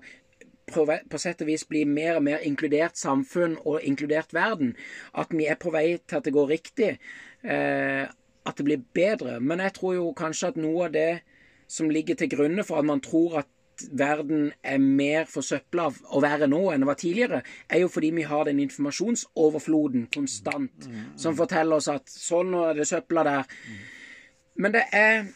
prøve 0.70 0.98
på 1.10 1.20
sett 1.20 1.42
og 1.44 1.50
vis 1.50 1.66
bli 1.68 1.84
mer 1.84 2.18
og 2.18 2.24
mer 2.24 2.44
inkludert 2.46 2.96
samfunn 2.96 3.58
og 3.64 3.82
inkludert 3.84 4.32
verden. 4.32 4.74
At 5.12 5.34
vi 5.34 5.48
er 5.50 5.60
på 5.60 5.72
vei 5.74 5.98
til 5.98 6.20
at 6.20 6.24
det 6.24 6.32
går 6.32 6.52
riktig. 6.54 6.94
Eh, 7.44 8.04
at 8.44 8.56
det 8.56 8.64
blir 8.64 8.84
bedre. 8.94 9.40
Men 9.40 9.60
jeg 9.60 9.74
tror 9.78 9.94
jo 9.94 10.12
kanskje 10.16 10.52
at 10.52 10.60
noe 10.60 10.88
av 10.88 10.94
det 10.94 11.24
som 11.70 11.90
ligger 11.90 12.16
til 12.18 12.32
grunne 12.32 12.64
for 12.64 12.80
at 12.80 12.88
man 12.88 13.02
tror 13.04 13.40
at 13.42 13.50
verden 13.90 14.52
er 14.62 14.78
mer 14.78 15.24
forsøpla 15.26 15.88
å 16.14 16.20
være 16.22 16.46
nå 16.50 16.60
enn 16.70 16.84
det 16.84 16.88
var 16.88 16.98
tidligere, 17.00 17.40
er 17.68 17.82
jo 17.82 17.90
fordi 17.90 18.12
vi 18.14 18.26
har 18.28 18.44
den 18.46 18.60
informasjonsoverfloden 18.62 20.06
konstant 20.14 20.86
som 21.20 21.34
forteller 21.38 21.80
oss 21.80 21.90
at 21.90 22.10
sånn 22.10 22.54
er 22.60 22.78
det 22.78 22.86
søpla 22.86 23.24
der. 23.26 23.58
Men 24.54 24.76
det 24.76 24.84
er 24.94 25.26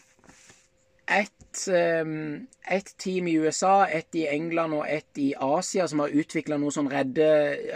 et, 1.09 1.38
et 1.67 2.93
team 3.03 3.27
i 3.27 3.35
USA, 3.43 3.89
et 3.91 4.15
i 4.15 4.27
England 4.31 4.77
og 4.77 4.85
et 4.87 5.19
i 5.19 5.33
Asia 5.35 5.87
som 5.91 6.05
har 6.05 6.15
utvikla 6.15 6.59
noe 6.61 6.71
sånn 6.75 6.91
redde 6.93 7.27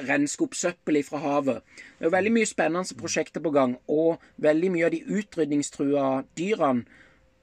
renske 0.07 0.47
opp 0.47 0.55
fra 0.55 1.18
havet. 1.18 1.62
Det 1.99 2.07
er 2.07 2.14
veldig 2.14 2.33
mye 2.33 2.47
spennende 2.47 2.95
prosjekter 2.95 3.42
på 3.42 3.51
gang, 3.51 3.77
og 3.88 4.23
veldig 4.37 4.71
mye 4.71 4.87
av 4.87 4.95
de 4.95 5.03
utrydningstrua 5.03 6.25
dyrene 6.37 6.85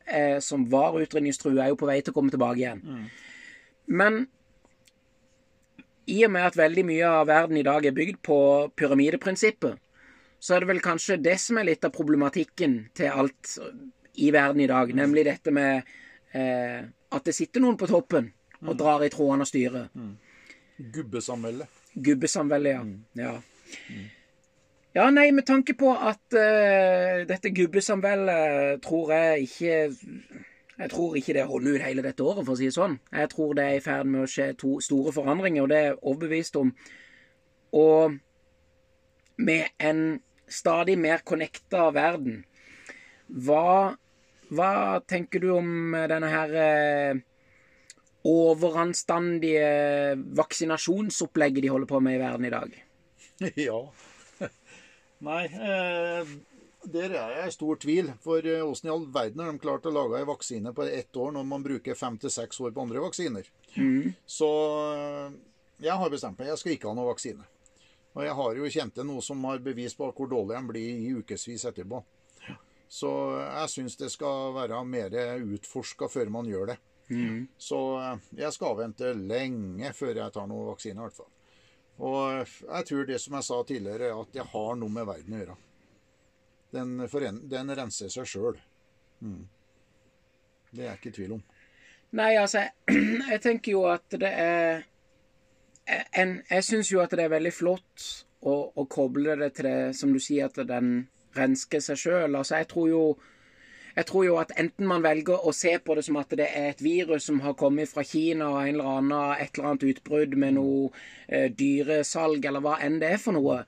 eh, 0.06 0.40
som 0.40 0.70
var 0.70 1.00
utrydningstrua, 1.02 1.66
er 1.66 1.70
jo 1.74 1.80
på 1.82 1.90
vei 1.90 2.02
til 2.02 2.14
å 2.14 2.18
komme 2.18 2.32
tilbake 2.32 2.60
igjen. 2.60 3.10
Men 3.90 4.28
i 6.10 6.24
og 6.26 6.32
med 6.34 6.48
at 6.48 6.58
veldig 6.58 6.86
mye 6.88 7.14
av 7.20 7.28
verden 7.30 7.58
i 7.60 7.66
dag 7.66 7.86
er 7.86 7.96
bygd 7.96 8.22
på 8.26 8.40
pyramideprinsippet, 8.80 9.78
så 10.40 10.56
er 10.56 10.64
det 10.64 10.70
vel 10.70 10.84
kanskje 10.84 11.20
det 11.22 11.36
som 11.42 11.60
er 11.60 11.68
litt 11.68 11.84
av 11.86 11.94
problematikken 11.94 12.86
til 12.96 13.12
alt 13.12 13.58
i 14.20 14.32
verden 14.34 14.64
i 14.64 14.70
dag, 14.70 14.94
nemlig 14.96 15.26
dette 15.28 15.52
med 15.54 15.88
eh, 16.34 16.84
at 16.86 17.26
det 17.26 17.36
sitter 17.36 17.64
noen 17.64 17.78
på 17.80 17.90
toppen 17.90 18.32
og 18.66 18.78
drar 18.78 19.04
i 19.06 19.12
trådene 19.14 19.46
og 19.46 19.50
styrer. 19.50 19.90
Gubbesamveldet. 20.94 21.68
Gubbesamveldet, 21.96 22.74
ja. 22.76 22.84
ja. 23.24 23.36
Ja, 24.96 25.06
nei, 25.14 25.30
med 25.32 25.46
tanke 25.46 25.76
på 25.78 25.92
at 25.94 26.34
eh, 26.34 27.26
dette 27.30 27.52
gubbesamveldet 27.54 28.82
tror 28.82 29.12
jeg 29.14 29.46
ikke 29.46 29.76
Jeg 30.80 30.90
tror 30.90 31.16
ikke 31.16 31.34
det 31.36 31.44
holder 31.46 31.76
ut 31.76 31.84
hele 31.84 32.04
dette 32.04 32.24
året, 32.24 32.46
for 32.48 32.56
å 32.56 32.58
si 32.58 32.70
det 32.70 32.76
sånn. 32.78 32.96
Jeg 33.12 33.30
tror 33.34 33.54
det 33.58 33.66
er 33.68 33.78
i 33.78 33.84
ferd 33.84 34.08
med 34.08 34.24
å 34.24 34.30
skje 34.32 34.54
to 34.56 34.78
store 34.80 35.12
forandringer, 35.12 35.66
og 35.66 35.70
det 35.70 35.78
er 35.78 35.88
jeg 35.90 35.98
overbevist 36.00 36.56
om. 36.56 36.70
Og 37.76 38.16
med 39.44 39.76
en 39.84 40.00
stadig 40.48 40.96
mer 40.98 41.20
connecta 41.28 41.90
verden, 41.92 42.46
hva, 43.28 43.98
hva 44.50 45.00
tenker 45.06 45.44
du 45.44 45.52
om 45.54 45.96
denne 46.10 46.30
her 46.32 46.54
eh, 46.58 47.20
overanstandige 48.28 50.16
vaksinasjonsopplegget 50.38 51.64
de 51.64 51.74
holder 51.74 51.90
på 51.90 52.00
med 52.04 52.18
i 52.18 52.22
verden 52.22 52.46
i 52.46 52.54
dag? 52.54 52.78
Ja. 53.70 53.80
Nei, 55.30 55.44
eh, 55.48 56.32
der 56.92 57.14
er 57.14 57.36
jeg 57.38 57.48
i 57.48 57.54
stor 57.56 57.80
tvil. 57.80 58.12
For 58.24 58.44
eh, 58.44 58.64
åssen 58.66 58.90
i 58.90 58.94
all 58.94 59.06
verden 59.14 59.44
har 59.44 59.54
de 59.54 59.62
klart 59.64 59.88
å 59.88 59.94
lage 59.94 60.20
en 60.20 60.28
vaksine 60.28 60.74
på 60.76 60.88
ett 60.88 61.16
år 61.16 61.32
når 61.36 61.48
man 61.48 61.64
bruker 61.64 61.96
fem 61.96 62.18
til 62.20 62.34
seks 62.34 62.60
år 62.60 62.74
på 62.76 62.84
andre 62.84 63.04
vaksiner? 63.04 63.48
Så 64.28 64.50
eh, 64.96 65.40
jeg 65.86 65.96
har 66.02 66.12
bestemt 66.12 66.40
meg. 66.40 66.52
Jeg 66.52 66.62
skal 66.62 66.76
ikke 66.76 66.92
ha 66.92 66.98
noe 66.98 67.12
vaksine. 67.14 67.48
Og 68.18 68.24
jeg 68.26 68.36
har 68.36 68.58
jo 68.58 68.72
kjente 68.74 69.06
noe 69.08 69.24
som 69.24 69.44
har 69.48 69.62
bevis 69.64 69.96
på 69.96 70.10
hvor 70.12 70.32
dårlig 70.32 70.58
en 70.58 70.68
blir 70.68 70.88
i 70.90 71.14
ukevis 71.20 71.68
etterpå. 71.70 72.02
Så 72.90 73.10
jeg 73.38 73.70
syns 73.70 73.98
det 74.00 74.10
skal 74.10 74.54
være 74.56 74.82
mer 74.90 75.14
utforska 75.46 76.10
før 76.10 76.32
man 76.34 76.50
gjør 76.50 76.72
det. 76.74 76.80
Så 77.58 77.80
eh, 78.00 78.18
jeg 78.38 78.54
skal 78.54 78.74
avvente 78.74 79.14
lenge 79.14 79.94
før 79.98 80.16
jeg 80.16 80.34
tar 80.34 80.50
noen 80.50 80.70
vaksine, 80.70 81.00
i 81.00 81.06
hvert 81.08 81.18
fall. 81.18 81.32
Og 82.00 82.44
jeg 82.46 82.86
tror 82.88 83.08
det 83.08 83.20
som 83.20 83.36
jeg 83.36 83.48
sa 83.48 83.64
tidligere, 83.68 84.12
at 84.16 84.36
det 84.36 84.46
har 84.54 84.76
noe 84.80 84.94
med 84.94 85.08
verden 85.10 85.36
å 85.36 85.42
gjøre. 85.42 85.56
Den, 86.76 86.94
den 87.50 87.74
renser 87.76 88.14
seg 88.14 88.30
sjøl. 88.30 88.60
Mm. 89.26 89.48
Det 90.70 90.84
er 90.84 90.92
jeg 90.92 91.00
ikke 91.00 91.10
i 91.10 91.18
tvil 91.18 91.36
om. 91.40 91.42
Nei, 92.20 92.32
altså, 92.42 92.64
jeg, 92.68 93.02
jeg 93.34 93.44
tenker 93.44 93.74
jo 93.74 93.84
at 93.90 94.18
det 94.22 94.30
er 94.30 94.86
en, 95.90 96.36
Jeg 96.46 96.66
syns 96.66 96.92
jo 96.94 97.02
at 97.02 97.14
det 97.18 97.26
er 97.26 97.34
veldig 97.34 97.52
flott 97.54 98.06
å, 98.46 98.54
å 98.70 98.86
koble 98.86 99.34
det 99.42 99.50
til 99.58 99.66
det, 99.66 99.80
som 99.98 100.14
du 100.14 100.22
sier, 100.22 100.48
at 100.48 100.62
den 100.70 101.10
rensker 101.38 101.84
seg 101.84 102.00
sjøl. 102.00 102.36
Altså, 102.36 102.60
jeg 102.62 102.70
tror 102.72 102.90
jo 102.90 103.04
jeg 103.96 104.06
tror 104.06 104.24
jo 104.24 104.36
at 104.40 104.52
enten 104.62 104.88
man 104.88 105.04
velger 105.04 105.42
å 105.44 105.52
se 105.56 105.74
på 105.84 105.96
det 105.98 106.06
som 106.06 106.20
at 106.22 106.32
det 106.38 106.46
er 106.56 106.70
et 106.70 106.84
virus 106.84 107.26
som 107.28 107.42
har 107.44 107.58
kommet 107.60 107.90
fra 107.92 108.04
Kina 108.08 108.48
og 108.54 108.60
en 108.62 108.78
eller 108.78 108.92
annen, 108.94 109.16
et 109.42 109.58
eller 109.58 109.72
annet 109.72 109.88
utbrudd 109.90 110.36
med 110.40 110.56
noe 110.56 110.92
eh, 111.28 111.50
dyresalg, 111.52 112.46
eller 112.46 112.64
hva 112.64 112.78
enn 112.86 113.00
det 113.02 113.10
er 113.16 113.20
for 113.20 113.36
noe, 113.36 113.64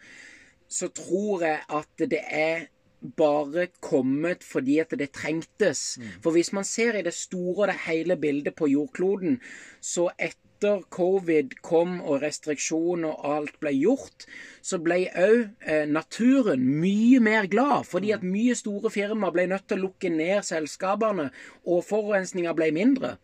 så 0.72 0.88
tror 0.96 1.44
jeg 1.44 1.66
at 1.82 2.06
det 2.14 2.22
er 2.22 2.70
bare 3.02 3.68
kommet 3.82 4.46
fordi 4.46 4.78
at 4.84 4.94
det 4.98 5.10
trengtes. 5.18 5.98
For 6.24 6.32
hvis 6.38 6.54
man 6.54 6.68
ser 6.70 6.96
i 6.96 7.04
det 7.04 7.16
store 7.18 7.66
og 7.66 7.72
det 7.74 7.80
hele 7.88 8.16
bildet 8.22 8.56
på 8.56 8.70
jordkloden, 8.72 9.40
så 9.82 10.12
etter 10.16 10.51
covid 10.94 11.56
kom 11.66 12.00
og 12.02 12.22
restriksjoner 12.22 13.10
og 13.12 13.34
alt 13.36 13.58
ble 13.64 13.74
gjort, 13.76 14.26
så 14.62 14.78
ble 14.84 15.00
òg 15.10 15.66
eh, 15.66 15.86
naturen 15.90 16.64
mye 16.82 17.22
mer 17.24 17.48
glad. 17.52 17.88
Fordi 17.90 18.14
at 18.16 18.26
mye 18.26 18.56
store 18.58 18.92
firmaer 18.94 19.36
ble 19.36 19.48
nødt 19.52 19.68
til 19.70 19.82
å 19.82 19.88
lukke 19.88 20.12
ned 20.14 20.46
selskapene, 20.48 21.30
og 21.66 21.86
forurensninga 21.88 22.54
ble 22.58 22.72
mindre. 22.76 23.16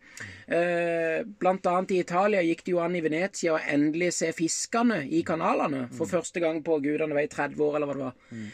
Eh, 0.46 1.24
blant 1.40 1.66
annet 1.70 1.94
i 1.94 2.02
Italia 2.02 2.44
gikk 2.44 2.64
det 2.66 2.74
jo 2.74 2.82
an 2.82 2.96
i 2.98 3.04
Venezia 3.04 3.54
å 3.56 3.62
endelig 3.62 4.14
se 4.18 4.32
fiskene 4.36 5.04
i 5.06 5.22
kanalene 5.26 5.86
for 5.94 6.10
første 6.10 6.42
gang 6.42 6.62
på 6.66 6.80
gudene 6.84 7.16
vei 7.16 7.28
30 7.30 7.62
år, 7.64 7.78
eller 7.78 7.90
hva 7.90 7.98
det 7.98 8.08
var. 8.08 8.48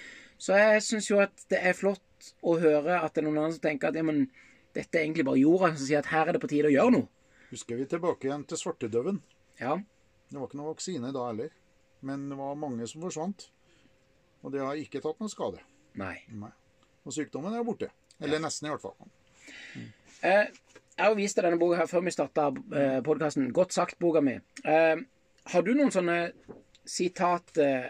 Så 0.45 0.59
jeg 0.59 0.83
syns 0.85 1.11
jo 1.11 1.21
at 1.23 1.47
det 1.53 1.61
er 1.63 1.77
flott 1.79 2.33
å 2.45 2.57
høre 2.61 3.01
at 3.01 3.15
det 3.15 3.23
er 3.23 3.29
noen 3.29 3.45
andre 3.45 3.57
som 3.57 3.65
tenker 3.65 3.91
at 3.91 3.99
ja, 3.99 4.05
men 4.07 4.27
dette 4.75 4.99
er 4.99 5.05
egentlig 5.07 5.27
bare 5.29 5.41
jorda 5.41 5.75
som 5.75 5.87
sier 5.87 6.01
at 6.01 6.11
her 6.11 6.29
er 6.29 6.37
det 6.37 6.43
på 6.43 6.51
tide 6.51 6.71
å 6.71 6.75
gjøre 6.75 6.97
noe. 6.97 7.09
Husker 7.51 7.79
vi 7.79 7.87
tilbake 7.91 8.29
igjen 8.29 8.47
til 8.49 8.61
svartedauden. 8.61 9.21
Ja. 9.61 9.77
Det 10.31 10.39
var 10.39 10.49
ikke 10.49 10.59
noen 10.61 10.73
vaksine 10.73 11.13
da 11.15 11.29
heller. 11.29 11.53
Men 12.05 12.29
det 12.29 12.39
var 12.39 12.57
mange 12.59 12.87
som 12.91 13.05
forsvant. 13.05 13.49
Og 14.45 14.53
det 14.53 14.61
har 14.61 14.81
ikke 14.81 15.01
tatt 15.05 15.21
noen 15.23 15.33
skade. 15.33 15.63
Nei. 16.01 16.17
Nei. 16.29 16.53
Og 17.05 17.15
sykdommen 17.17 17.55
er 17.55 17.65
borte. 17.65 17.91
Eller 18.21 18.43
nesten, 18.43 18.69
i 18.69 18.73
hvert 18.75 18.85
fall. 18.85 19.11
Eh, 20.25 20.51
jeg 20.95 21.05
har 21.09 21.17
vist 21.19 21.39
deg 21.39 21.49
denne 21.49 21.61
boka 21.61 21.81
her 21.81 21.91
før 21.91 22.05
vi 22.07 22.13
starta 22.15 22.49
eh, 22.53 22.99
podkasten. 23.05 23.49
Godt 23.57 23.75
sagt-boka 23.77 24.23
mi. 24.25 24.37
Eh, 24.65 24.97
har 25.53 25.65
du 25.65 25.73
noen 25.75 25.93
sånne 25.93 26.19
sitat, 26.89 27.57
eh, 27.61 27.89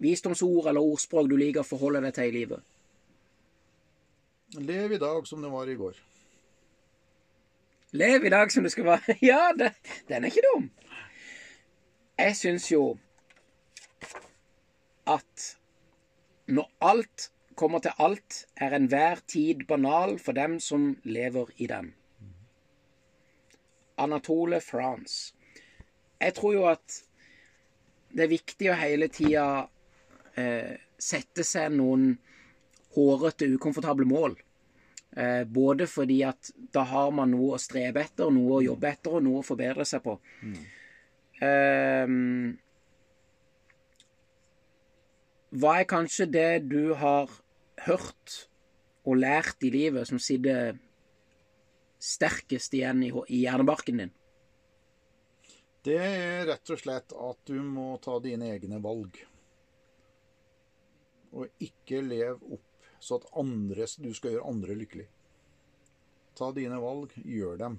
visdomsord 0.00 0.70
eller 0.70 0.84
ordspråk 0.84 1.28
du 1.28 1.36
liker 1.40 1.64
å 1.64 1.68
forholde 1.68 2.04
deg 2.06 2.16
til 2.16 2.30
i 2.30 2.36
livet? 2.36 2.68
Lev 4.60 4.96
i 4.96 5.00
dag 5.00 5.26
som 5.28 5.42
det 5.42 5.50
var 5.52 5.68
i 5.70 5.76
går. 5.78 5.98
Lev 7.92 8.24
i 8.24 8.30
dag 8.30 8.52
som 8.52 8.62
det 8.62 8.72
skal 8.72 8.86
være. 8.86 9.16
Ja, 9.32 9.50
det, 9.58 9.72
den 10.08 10.24
er 10.24 10.30
ikke 10.30 10.46
dum. 10.46 10.70
Jeg 12.20 12.36
syns 12.36 12.68
jo 12.72 12.98
at 15.08 15.46
når 16.46 16.68
alt 16.80 17.30
kommer 17.54 17.78
til 17.78 17.92
alt, 17.98 18.46
er 18.56 18.74
enhver 18.76 19.20
tid 19.28 19.66
banal 19.68 20.18
for 20.18 20.32
dem 20.32 20.58
som 20.60 20.94
lever 21.04 21.50
i 21.56 21.66
den. 21.66 21.92
Anatole 23.98 24.60
France. 24.60 25.34
Jeg 26.20 26.34
tror 26.34 26.52
jo 26.54 26.64
at 26.70 27.02
det 28.16 28.24
er 28.24 28.32
viktig 28.32 28.70
å 28.70 28.78
hele 28.80 29.08
tida 29.12 29.44
eh, 30.40 30.78
sette 30.98 31.44
seg 31.44 31.74
noen 31.76 32.14
hårete, 32.96 33.48
ukomfortable 33.54 34.08
mål. 34.08 34.38
Eh, 35.16 35.44
både 35.44 35.88
fordi 35.90 36.20
at 36.22 36.52
da 36.74 36.84
har 36.86 37.10
man 37.14 37.32
noe 37.34 37.56
å 37.56 37.62
strebe 37.62 38.04
etter, 38.04 38.30
noe 38.30 38.60
å 38.60 38.62
jobbe 38.62 38.92
etter 38.92 39.16
og 39.18 39.24
noe 39.26 39.40
å 39.40 39.46
forbedre 39.46 39.86
seg 39.88 40.04
på. 40.04 40.14
Eh, 41.42 42.12
hva 45.50 45.72
er 45.80 45.90
kanskje 45.90 46.28
det 46.30 46.50
du 46.70 46.94
har 47.00 47.32
hørt 47.88 48.36
og 49.02 49.18
lært 49.18 49.66
i 49.66 49.72
livet 49.74 50.06
som 50.06 50.20
sitter 50.22 50.78
sterkest 52.00 52.74
igjen 52.78 53.02
i, 53.02 53.10
i 53.10 53.42
hjernebarken 53.42 54.04
din? 54.04 54.14
Det 55.82 55.96
er 55.96 56.46
rett 56.46 56.70
og 56.70 56.78
slett 56.78 57.12
at 57.16 57.38
du 57.48 57.56
må 57.64 57.94
ta 58.04 58.18
dine 58.22 58.52
egne 58.52 58.78
valg. 58.84 59.16
Og 61.32 61.62
ikke 61.62 62.02
lev 62.04 62.42
opp 62.52 62.69
så 63.00 63.18
at 63.20 63.28
andre, 63.40 63.86
du 63.98 64.12
skal 64.14 64.34
gjøre 64.34 64.48
andre 64.48 64.76
lykkelig. 64.76 65.06
Ta 66.38 66.50
dine 66.56 66.80
valg, 66.80 67.12
gjør 67.24 67.56
dem. 67.60 67.78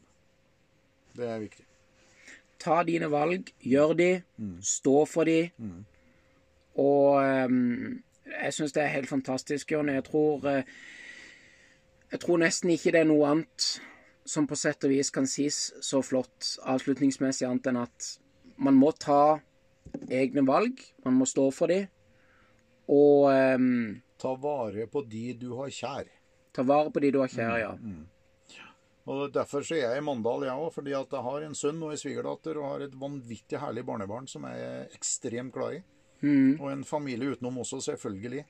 Det 1.17 1.27
er 1.27 1.41
viktig. 1.41 1.65
Ta 2.61 2.81
dine 2.85 3.09
valg, 3.11 3.49
gjør 3.65 3.93
de, 3.97 4.11
stå 4.61 5.05
for 5.09 5.29
de. 5.29 5.51
Og 6.81 7.21
um, 7.21 8.01
jeg 8.31 8.53
syns 8.55 8.73
det 8.75 8.83
er 8.83 8.95
helt 8.95 9.09
fantastisk, 9.09 9.71
Jonny. 9.71 9.93
Jeg 9.97 10.03
tror 10.07 10.45
eh, 10.47 10.63
Jeg 12.11 12.19
tror 12.19 12.37
nesten 12.37 12.69
ikke 12.69 12.91
det 12.91 13.01
er 13.01 13.07
noe 13.07 13.27
annet 13.29 13.67
som 14.27 14.47
på 14.47 14.55
sett 14.59 14.83
og 14.83 14.91
vis 14.91 15.09
kan 15.09 15.25
sies 15.27 15.71
så 15.81 16.01
flott 16.03 16.57
avslutningsmessig, 16.67 17.47
annet 17.47 17.69
enn 17.71 17.79
at 17.81 18.09
man 18.61 18.75
må 18.77 18.91
ta 18.91 19.39
egne 20.11 20.43
valg. 20.47 20.81
Man 21.05 21.17
må 21.17 21.25
stå 21.25 21.47
for 21.55 21.71
de. 21.71 21.85
Og 22.91 23.31
ehm, 23.31 24.01
Ta 24.21 24.35
vare 24.37 24.85
på 24.91 25.01
de 25.09 25.33
du 25.41 25.51
har 25.57 25.69
kjær. 25.73 26.09
ta 26.53 26.63
vare 26.67 26.91
på 26.93 26.99
de 27.01 27.09
du 27.15 27.19
har 27.23 27.31
kjær, 27.31 27.55
ja. 27.59 27.71
Og 29.09 29.31
Derfor 29.33 29.63
så 29.65 29.73
er 29.79 29.81
jeg 29.87 29.97
i 29.97 30.03
Mandal, 30.05 30.43
jeg 30.45 30.53
òg. 30.61 30.69
Fordi 30.75 30.93
at 30.93 31.15
jeg 31.15 31.25
har 31.25 31.45
en 31.47 31.55
sønn 31.57 31.79
og 31.81 31.91
en 31.95 31.97
svigerdatter 31.97 32.59
og 32.61 32.67
har 32.69 32.83
et 32.85 32.93
vanvittig 33.01 33.57
herlig 33.59 33.83
barnebarn 33.87 34.27
som 34.29 34.45
jeg 34.45 34.61
er 34.61 34.93
ekstremt 34.93 35.53
glad 35.55 35.79
i. 35.79 35.81
Og 36.61 36.67
en 36.69 36.83
familie 36.85 37.33
utenom 37.33 37.57
også, 37.63 37.79
selvfølgelig. 37.81 38.43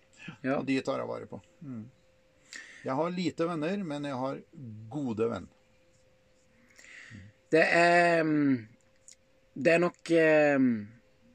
Ja. 0.44 0.58
Og 0.58 0.66
de 0.68 0.76
tar 0.84 1.00
jeg 1.00 1.08
vare 1.08 1.30
på. 1.32 1.40
Mm. 1.64 1.86
Jeg 2.84 2.98
har 2.98 3.16
lite 3.16 3.48
venner, 3.48 3.84
men 3.94 4.10
jeg 4.10 4.18
har 4.20 4.42
gode 4.92 5.30
venn. 5.32 5.48
Det 7.52 7.64
er 7.64 8.24
mm, 8.24 8.68
Det 9.56 9.72
er 9.74 9.80
nok 9.84 10.12
eh, 10.16 10.60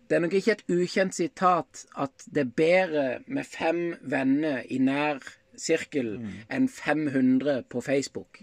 Det 0.07 0.17
er 0.17 0.23
nok 0.23 0.37
ikke 0.39 0.53
et 0.53 0.65
ukjent 0.71 1.15
sitat 1.15 1.85
at 1.99 2.27
det 2.31 2.45
er 2.45 2.53
bedre 2.57 3.07
med 3.27 3.45
fem 3.45 3.97
venner 4.03 4.63
i 4.71 4.79
nær 4.79 5.19
sirkel 5.59 6.13
enn 6.53 6.69
500 6.69 7.65
på 7.73 7.83
Facebook. 7.83 8.39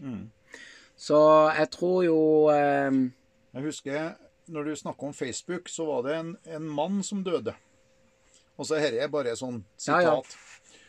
Så 0.95 1.19
jeg 1.57 1.69
tror 1.71 2.03
jo 2.03 2.19
eh, 2.53 2.91
Jeg 3.53 3.63
husker 3.63 4.13
når 4.47 4.63
du 4.63 4.75
snakker 4.75 5.07
om 5.07 5.13
Facebook, 5.13 5.69
så 5.69 5.85
var 5.87 6.01
det 6.03 6.15
en, 6.19 6.33
en 6.45 6.65
mann 6.67 7.03
som 7.03 7.23
døde. 7.23 7.53
Og 8.57 8.67
så 8.67 8.77
dette 8.77 8.99
er 9.01 9.11
bare 9.11 9.35
sånn 9.39 9.63
Ja, 9.87 10.01
ja. 10.03 10.17
sitat. 10.19 10.79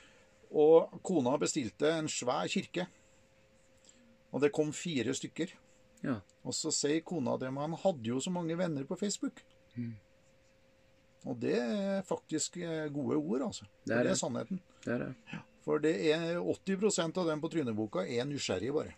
Og 0.55 1.01
kona 1.07 1.37
bestilte 1.41 1.91
en 1.99 2.11
svær 2.11 2.49
kirke. 2.51 2.87
Og 4.35 4.43
det 4.43 4.53
kom 4.55 4.73
fire 4.75 5.15
stykker. 5.15 5.55
Ja. 6.05 6.19
Og 6.45 6.55
så 6.55 6.73
sier 6.75 7.05
kona 7.07 7.39
det, 7.41 7.53
men 7.55 7.71
han 7.71 7.79
hadde 7.85 8.11
jo 8.11 8.21
så 8.21 8.33
mange 8.35 8.59
venner 8.59 8.85
på 8.89 8.99
Facebook. 8.99 9.41
Mm. 9.79 9.95
Og 11.25 11.39
det 11.41 11.57
er 11.57 12.03
faktisk 12.05 12.59
eh, 12.61 12.89
gode 12.93 13.17
ord, 13.17 13.47
altså. 13.49 13.69
Det 13.85 13.95
er, 13.95 13.97
det. 13.97 14.05
det 14.05 14.13
er 14.13 14.21
sannheten. 14.21 14.61
Det 14.85 14.93
er 14.95 15.07
det. 15.07 15.41
For 15.65 15.81
det 15.81 15.95
er 16.13 16.37
80 16.45 17.01
av 17.07 17.25
dem 17.31 17.41
på 17.41 17.49
Tryneboka 17.53 18.05
er 18.05 18.27
nysgjerrige, 18.29 18.75
bare. 18.77 18.93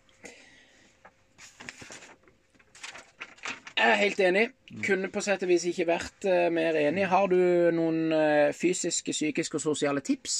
Jeg 3.77 3.93
er 3.93 3.99
helt 4.01 4.19
enig. 4.19 4.45
Mm. 4.71 4.81
Kunne 4.83 5.09
på 5.13 5.21
sett 5.21 5.43
og 5.45 5.51
vis 5.51 5.67
ikke 5.69 5.85
vært 5.87 6.25
eh, 6.27 6.47
mer 6.51 6.75
enig. 6.81 7.05
Har 7.07 7.29
du 7.31 7.37
noen 7.77 8.11
eh, 8.11 8.49
fysiske, 8.57 9.13
psykiske 9.13 9.59
og 9.59 9.63
sosiale 9.63 10.01
tips? 10.03 10.37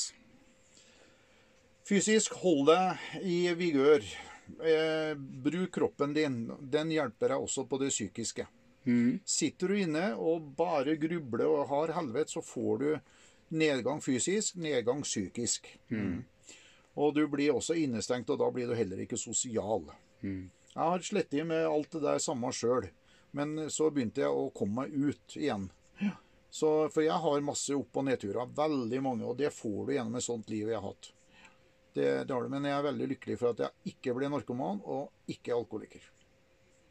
Fysisk, 1.88 2.34
hold 2.42 2.66
deg 2.68 3.22
i 3.24 3.38
vigør. 3.56 4.04
Eh, 4.58 5.14
bruk 5.16 5.70
kroppen 5.78 6.18
din. 6.18 6.42
Den 6.60 6.92
hjelper 6.92 7.36
deg 7.36 7.46
også 7.46 7.68
på 7.70 7.80
det 7.80 7.94
psykiske. 7.94 8.48
Sitter 9.28 9.68
du 9.74 9.80
inne 9.82 10.14
og 10.16 10.54
bare 10.58 10.96
grubler 11.00 11.48
og 11.48 11.68
har 11.74 11.96
helvete, 11.98 12.32
så 12.38 12.42
får 12.46 12.78
du 12.84 12.90
nedgang 13.58 14.00
fysisk, 14.04 14.56
nedgang 14.56 15.02
psykisk. 15.04 15.68
Og 16.98 17.14
du 17.16 17.28
blir 17.30 17.54
også 17.54 17.76
innestengt, 17.78 18.30
og 18.34 18.40
da 18.42 18.48
blir 18.52 18.68
du 18.68 18.74
heller 18.76 19.04
ikke 19.04 19.20
sosial. 19.22 19.84
Jeg 20.74 20.84
har 20.94 21.04
slettet 21.06 21.46
med 21.46 21.66
alt 21.68 21.92
det 21.92 22.02
der 22.04 22.20
samme 22.22 22.50
sjøl, 22.54 22.88
men 23.38 23.70
så 23.70 23.90
begynte 23.92 24.22
jeg 24.24 24.30
å 24.34 24.50
komme 24.56 24.88
meg 24.88 24.96
ut 24.96 25.36
igjen. 25.38 25.68
Så, 26.50 26.90
for 26.90 27.04
jeg 27.04 27.18
har 27.22 27.42
masse 27.44 27.76
opp- 27.76 27.98
og 28.00 28.06
nedturer, 28.08 28.48
veldig 28.56 29.02
mange, 29.04 29.26
og 29.28 29.38
det 29.38 29.52
får 29.54 29.86
du 29.86 29.94
gjennom 29.94 30.16
et 30.16 30.26
sånt 30.26 30.50
liv 30.50 30.70
jeg 30.72 30.80
har 30.80 30.88
hatt. 30.88 31.12
Det, 31.94 32.08
det 32.28 32.34
har 32.34 32.44
du, 32.46 32.50
Men 32.50 32.66
jeg 32.66 32.78
er 32.78 32.86
veldig 32.88 33.08
lykkelig 33.14 33.38
for 33.42 33.52
at 33.52 33.66
jeg 33.66 33.94
ikke 33.94 34.14
ble 34.16 34.30
narkoman 34.30 34.80
og 34.86 35.12
ikke 35.28 35.54
alkoholiker. 35.58 36.06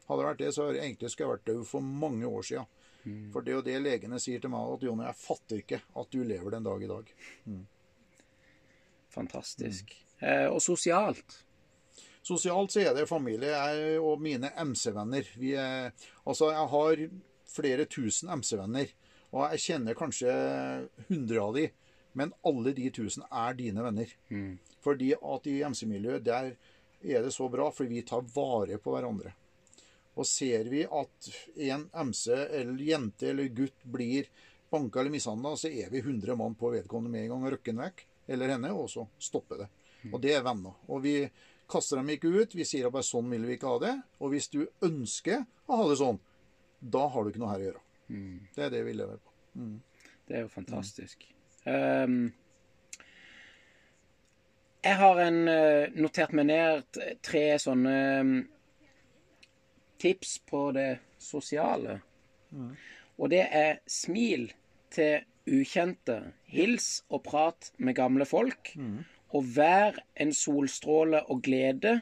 Hadde 0.07 0.21
det 0.21 0.27
vært 0.29 0.41
det, 0.43 0.51
så 0.55 0.67
egentlig 0.71 1.09
skulle 1.11 1.27
jeg 1.27 1.35
vært 1.35 1.49
død 1.49 1.63
for 1.67 1.87
mange 2.03 2.27
år 2.29 2.45
siden. 2.47 2.69
For 3.31 3.43
det 3.43 3.51
er 3.51 3.57
jo 3.57 3.63
det 3.63 3.79
legene 3.79 4.19
sier 4.19 4.41
til 4.43 4.51
meg, 4.51 4.67
at 4.75 4.83
Jonny, 4.83 5.05
jeg 5.07 5.19
fatter 5.21 5.61
ikke 5.61 5.81
at 6.01 6.09
du 6.11 6.21
lever 6.27 6.55
den 6.55 6.65
dag 6.65 6.83
i 6.83 6.89
dag. 6.91 7.11
Fantastisk. 9.13 9.93
Eh, 10.19 10.47
og 10.49 10.59
sosialt? 10.63 11.37
Sosialt 12.27 12.73
så 12.73 12.83
er 12.83 12.95
det 12.97 13.07
familie 13.07 13.53
jeg 13.53 13.99
og 14.03 14.19
mine 14.19 14.51
MC-venner. 14.51 15.29
Er, 15.39 15.93
altså, 16.27 16.51
jeg 16.51 16.71
har 16.73 17.03
flere 17.47 17.85
tusen 17.87 18.31
MC-venner, 18.35 18.91
og 19.31 19.45
jeg 19.53 19.63
kjenner 19.69 19.95
kanskje 19.97 20.33
hundre 21.07 21.43
av 21.43 21.55
de, 21.55 21.67
men 22.17 22.33
alle 22.47 22.73
de 22.75 22.89
tusen 22.91 23.23
er 23.29 23.55
dine 23.55 23.83
venner. 23.85 24.11
Fordi 24.83 25.13
at 25.15 25.47
i 25.47 25.61
MC-miljøet, 25.63 26.25
der 26.27 26.51
er 27.07 27.23
det 27.23 27.31
så 27.35 27.47
bra, 27.51 27.69
for 27.71 27.87
vi 27.87 28.03
tar 28.03 28.27
vare 28.35 28.79
på 28.81 28.91
hverandre. 28.95 29.31
Og 30.17 30.25
ser 30.25 30.69
vi 30.71 30.83
at 30.85 31.29
en 31.69 31.87
MC 31.93 32.27
eller 32.33 32.83
jente 32.83 33.29
eller 33.29 33.51
gutt 33.53 33.83
blir 33.85 34.29
banka 34.71 34.99
eller 34.99 35.13
mishandla, 35.13 35.53
så 35.55 35.69
er 35.69 35.91
vi 35.93 36.01
100 36.01 36.35
mann 36.35 36.55
på 36.57 36.71
vedkommende 36.73 37.13
med 37.13 37.25
en 37.25 37.35
gang 37.35 37.45
og 37.45 37.53
rykker 37.53 37.71
den 37.75 37.83
vekk, 37.85 38.01
eller 38.27 38.55
henne, 38.55 38.71
og 38.75 38.89
så 38.91 39.05
stopper 39.21 39.61
det. 39.63 39.67
Og 40.11 40.19
det 40.23 40.33
er 40.35 40.43
venner. 40.45 40.75
Og 40.91 41.03
vi 41.03 41.15
kaster 41.69 41.99
dem 41.99 42.09
ikke 42.15 42.31
ut. 42.31 42.55
Vi 42.55 42.65
sier 42.67 42.87
at 42.87 42.95
bare 42.95 43.07
sånn 43.07 43.29
vil 43.31 43.45
vi 43.47 43.57
ikke 43.57 43.71
ha 43.71 43.79
det. 43.83 43.93
Og 44.23 44.33
hvis 44.33 44.49
du 44.53 44.61
ønsker 44.85 45.45
å 45.67 45.79
ha 45.81 45.87
det 45.89 45.99
sånn, 45.99 46.19
da 46.79 47.05
har 47.11 47.23
du 47.23 47.31
ikke 47.31 47.43
noe 47.43 47.53
her 47.53 47.63
å 47.63 47.67
gjøre. 47.69 47.85
Det 48.55 48.67
er 48.67 48.73
det 48.73 48.83
vi 48.87 48.97
lever 48.97 49.21
på. 49.21 49.33
Det 50.27 50.37
er 50.37 50.45
jo 50.45 50.51
fantastisk. 50.51 51.25
Ehm, 51.67 52.33
jeg 54.83 54.95
har 55.01 55.19
en, 55.19 55.39
eh, 55.47 55.89
notert 55.95 56.31
meg 56.37 56.47
ned 56.47 56.99
tre 57.25 57.43
sånne 57.59 57.97
mm, 58.23 58.37
tips 59.99 60.37
på 60.49 60.71
det 60.75 60.99
sosiale. 61.19 61.99
Og 63.17 63.29
det 63.33 63.43
er 63.51 63.79
smil 63.89 64.51
til 64.93 65.23
ukjente. 65.47 66.33
Hils 66.51 67.03
og 67.09 67.23
prat 67.23 67.71
med 67.77 67.95
gamle 67.95 68.25
folk. 68.25 68.73
Og 69.35 69.43
vær 69.57 69.97
en 70.15 70.31
solstråle 70.33 71.23
og 71.29 71.41
glede. 71.43 72.01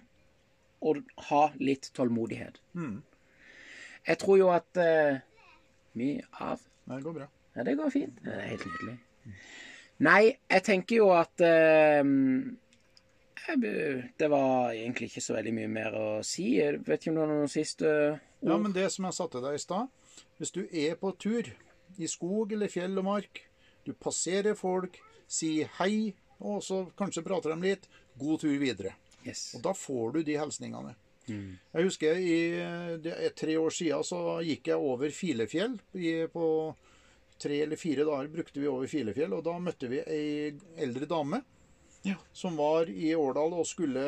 Og 0.85 0.99
ha 1.29 1.47
litt 1.57 1.89
tålmodighet. 1.97 2.59
Jeg 4.07 4.17
tror 4.21 4.37
jo 4.37 4.49
at 4.53 4.77
uh, 4.77 5.17
mye 5.97 6.21
av 6.39 6.59
Det 6.85 6.99
går 7.03 7.13
bra. 7.15 7.27
ja, 7.55 7.63
det 7.63 7.77
går 7.79 7.89
fint. 7.89 8.19
Det 8.21 8.33
er 8.35 8.47
helt 8.51 8.65
nydelig. 8.69 8.97
Nei, 10.05 10.35
jeg 10.51 10.63
tenker 10.67 10.95
jo 10.99 11.07
at 11.15 11.41
eh, 11.41 12.03
jeg- 12.03 12.57
Det 13.45 14.29
var 14.31 14.73
egentlig 14.73 15.11
ikke 15.11 15.23
så 15.23 15.35
veldig 15.37 15.53
mye 15.53 15.71
mer 15.71 15.97
å 15.97 16.07
si. 16.25 16.55
Jeg 16.57 16.81
vet 16.85 17.01
ikke 17.01 17.13
om 17.13 17.17
du 17.17 17.23
har 17.23 17.31
noen 17.31 17.51
siste 17.51 17.89
ord? 17.89 18.49
Ja, 18.49 18.57
men 18.61 18.73
det 18.75 18.87
som 18.93 19.07
jeg 19.07 19.17
satte 19.17 19.41
deg 19.41 19.57
i 19.57 19.61
stad 19.61 19.87
Hvis 20.39 20.53
du 20.53 20.63
er 20.65 20.97
på 20.99 21.13
tur 21.17 21.49
i 22.01 22.09
skog 22.09 22.51
eller 22.53 22.71
fjell 22.71 22.97
og 22.99 23.07
mark, 23.07 23.43
du 23.85 23.93
passerer 23.93 24.57
folk, 24.57 24.97
sier 25.29 25.69
hei, 25.77 26.13
og 26.41 26.59
så 26.65 26.81
kanskje 26.97 27.23
prater 27.23 27.53
de 27.53 27.69
litt, 27.69 27.85
god 28.19 28.41
tur 28.43 28.55
videre. 28.59 28.95
Yes. 29.25 29.53
Og 29.55 29.63
da 29.65 29.73
får 29.77 30.17
du 30.17 30.23
de 30.27 30.37
hilsningene. 30.39 30.95
Jeg 31.73 31.87
husker 31.87 32.19
i 32.21 32.35
det 33.01 33.13
er 33.15 33.33
tre 33.37 33.55
år 33.57 33.73
siden 33.73 34.03
så 34.05 34.19
gikk 34.45 34.69
jeg 34.69 34.89
over 34.91 35.13
Filefjell. 35.13 35.77
I, 35.97 36.27
på 36.31 36.47
tre 37.41 37.61
eller 37.63 37.79
fire 37.79 38.05
dager 38.07 38.29
brukte 38.31 38.61
vi 38.61 38.69
over 38.69 38.89
Filefjell, 38.89 39.33
og 39.33 39.43
da 39.47 39.55
møtte 39.61 39.89
vi 39.91 40.01
ei 40.05 40.53
eldre 40.81 41.09
dame. 41.09 41.41
Som 42.33 42.57
var 42.59 42.89
i 42.91 43.15
Årdal 43.17 43.55
og 43.57 43.65
skulle 43.65 44.03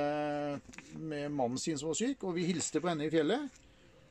med 0.98 1.30
mannen 1.34 1.58
sin 1.58 1.78
som 1.80 1.90
var 1.92 1.98
syk, 1.98 2.24
og 2.24 2.36
vi 2.38 2.46
hilste 2.50 2.82
på 2.84 2.92
henne 2.92 3.08
i 3.08 3.14
fjellet. 3.14 3.64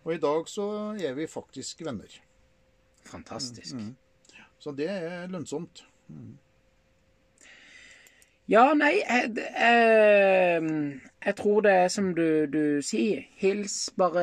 Og 0.07 0.15
i 0.15 0.23
dag 0.23 0.49
så 0.51 0.67
er 1.03 1.15
vi 1.19 1.27
faktisk 1.31 1.85
venner. 1.87 2.11
Fantastisk. 3.07 3.77
Så 4.59 4.73
det 4.75 4.89
er 4.91 5.31
lønnsomt. 5.31 5.85
Ja, 8.47 8.69
nei, 8.79 8.93
jeg, 9.01 9.33
jeg, 9.43 10.67
jeg 11.27 11.35
tror 11.41 11.65
det 11.67 11.73
er 11.75 11.89
som 11.91 12.13
du, 12.15 12.47
du 12.47 12.79
sier. 12.87 13.25
Hils, 13.41 13.91
bare 13.99 14.23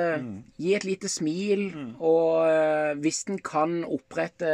gi 0.55 0.71
et 0.77 0.85
lite 0.87 1.11
smil. 1.11 1.65
Og 1.99 2.47
eh, 2.47 2.93
hvis 3.03 3.25
en 3.27 3.41
kan 3.43 3.81
opprette 3.83 4.47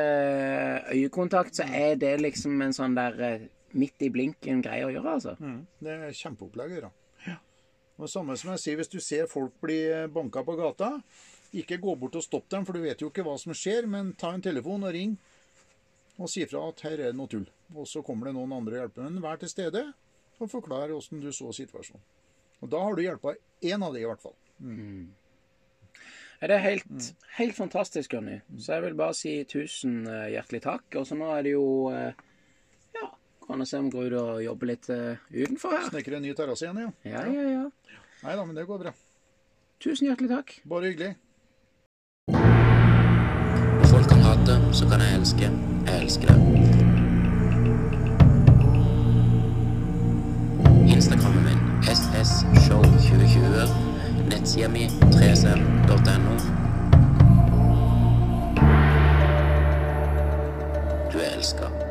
øyekontakt, 0.89 1.61
så 1.61 1.69
er 1.69 2.01
det 2.01 2.15
liksom 2.21 2.57
en 2.65 2.73
sånn 2.73 2.97
der 2.97 3.21
eh, 3.27 3.45
midt 3.77 4.05
i 4.05 4.09
blinken 4.13 4.63
greie 4.65 4.87
å 4.87 4.93
gjøre, 4.93 5.15
altså. 5.17 5.35
Det 5.79 5.95
er 5.95 6.15
kjempeopplegg 6.15 6.71
å 6.71 6.77
gjøre. 6.77 6.91
Og 7.99 8.05
det 8.05 8.11
samme 8.13 8.37
som 8.39 8.53
jeg 8.53 8.63
sier, 8.63 8.77
Hvis 8.79 8.93
du 8.93 8.99
ser 9.03 9.27
folk 9.27 9.59
bli 9.61 9.81
banka 10.13 10.43
på 10.43 10.55
gata, 10.55 11.01
ikke 11.53 11.79
gå 11.81 11.95
bort 11.99 12.15
og 12.15 12.23
stopp 12.23 12.49
dem, 12.49 12.65
for 12.65 12.77
du 12.77 12.83
vet 12.83 13.01
jo 13.01 13.09
ikke 13.09 13.25
hva 13.25 13.35
som 13.41 13.53
skjer, 13.53 13.87
men 13.89 14.13
ta 14.13 14.31
en 14.33 14.41
telefon 14.41 14.85
og 14.85 14.93
ring 14.93 15.17
og 16.19 16.29
si 16.29 16.43
fra 16.49 16.65
at 16.67 16.81
her 16.83 16.97
er 16.97 17.11
det 17.11 17.17
noe 17.17 17.31
tull. 17.31 17.47
Og 17.75 17.87
så 17.87 18.03
kommer 18.05 18.27
det 18.27 18.35
noen 18.35 18.51
andre 18.57 18.81
hjelpemenn. 18.81 19.21
vær 19.23 19.39
til 19.39 19.51
stede 19.51 19.85
og 20.39 20.51
forklar 20.51 20.91
åssen 20.95 21.21
du 21.23 21.31
så 21.35 21.51
situasjonen. 21.55 22.03
Og 22.59 22.71
da 22.71 22.81
har 22.83 22.95
du 22.95 23.01
hjelpa 23.03 23.35
én 23.63 23.83
av 23.85 23.95
de, 23.95 24.01
i 24.03 24.07
hvert 24.07 24.21
fall. 24.23 24.35
Mm. 24.59 25.07
det 26.41 26.55
er 26.55 26.65
helt, 26.65 27.05
helt 27.37 27.55
fantastisk, 27.55 28.13
Jonny. 28.13 28.41
Så 28.57 28.75
jeg 28.75 28.83
vil 28.83 28.97
bare 28.99 29.15
si 29.15 29.37
tusen 29.47 30.01
eh, 30.07 30.33
hjertelig 30.35 30.61
takk. 30.65 30.99
Og 30.99 31.07
så 31.07 31.15
nå 31.15 31.29
er 31.37 31.47
det 31.47 31.55
jo 31.55 31.67
eh, 31.93 32.11
Ja, 32.11 32.28
kan 33.49 33.65
se 33.65 33.77
om 33.77 33.85
vi 33.85 33.91
går 33.97 34.05
ut 34.05 34.19
og 34.21 34.43
jobber 34.43 34.69
litt 34.69 34.89
eh, 34.93 35.17
utenfor 35.33 35.73
her. 35.73 35.87
Snekre 35.89 36.19
en 36.19 36.25
ny 36.27 36.33
terrasse 36.37 36.67
igjen, 36.67 36.77
ja. 36.85 36.89
Ja, 37.09 37.23
ja, 37.33 37.43
ja. 37.49 37.95
Nei 38.21 38.35
da, 38.35 38.45
men 38.45 38.55
det 38.55 38.67
går 38.69 38.83
bra. 38.83 38.93
Tusen 39.81 40.09
hjertelig 40.09 40.29
takk. 40.29 40.53
Bare 40.69 40.91
hyggelig. 40.91 41.15
Folk 43.89 44.07
kan 44.11 44.21
hate, 44.21 44.59
så 44.75 44.89
kan 44.91 45.01
jeg 45.01 45.17
elske. 45.17 45.47
Jeg 45.87 45.95
elsker 46.03 46.27
det. 46.29 46.37
Instagrammen 50.93 51.43
min 51.49 51.59
ssshow2020. 51.89 53.67
Nettsida 54.29 54.69
mi 54.69 54.85
3sm.no. 55.15 56.33
Du 61.09 61.17
er 61.17 61.31
elska. 61.37 61.88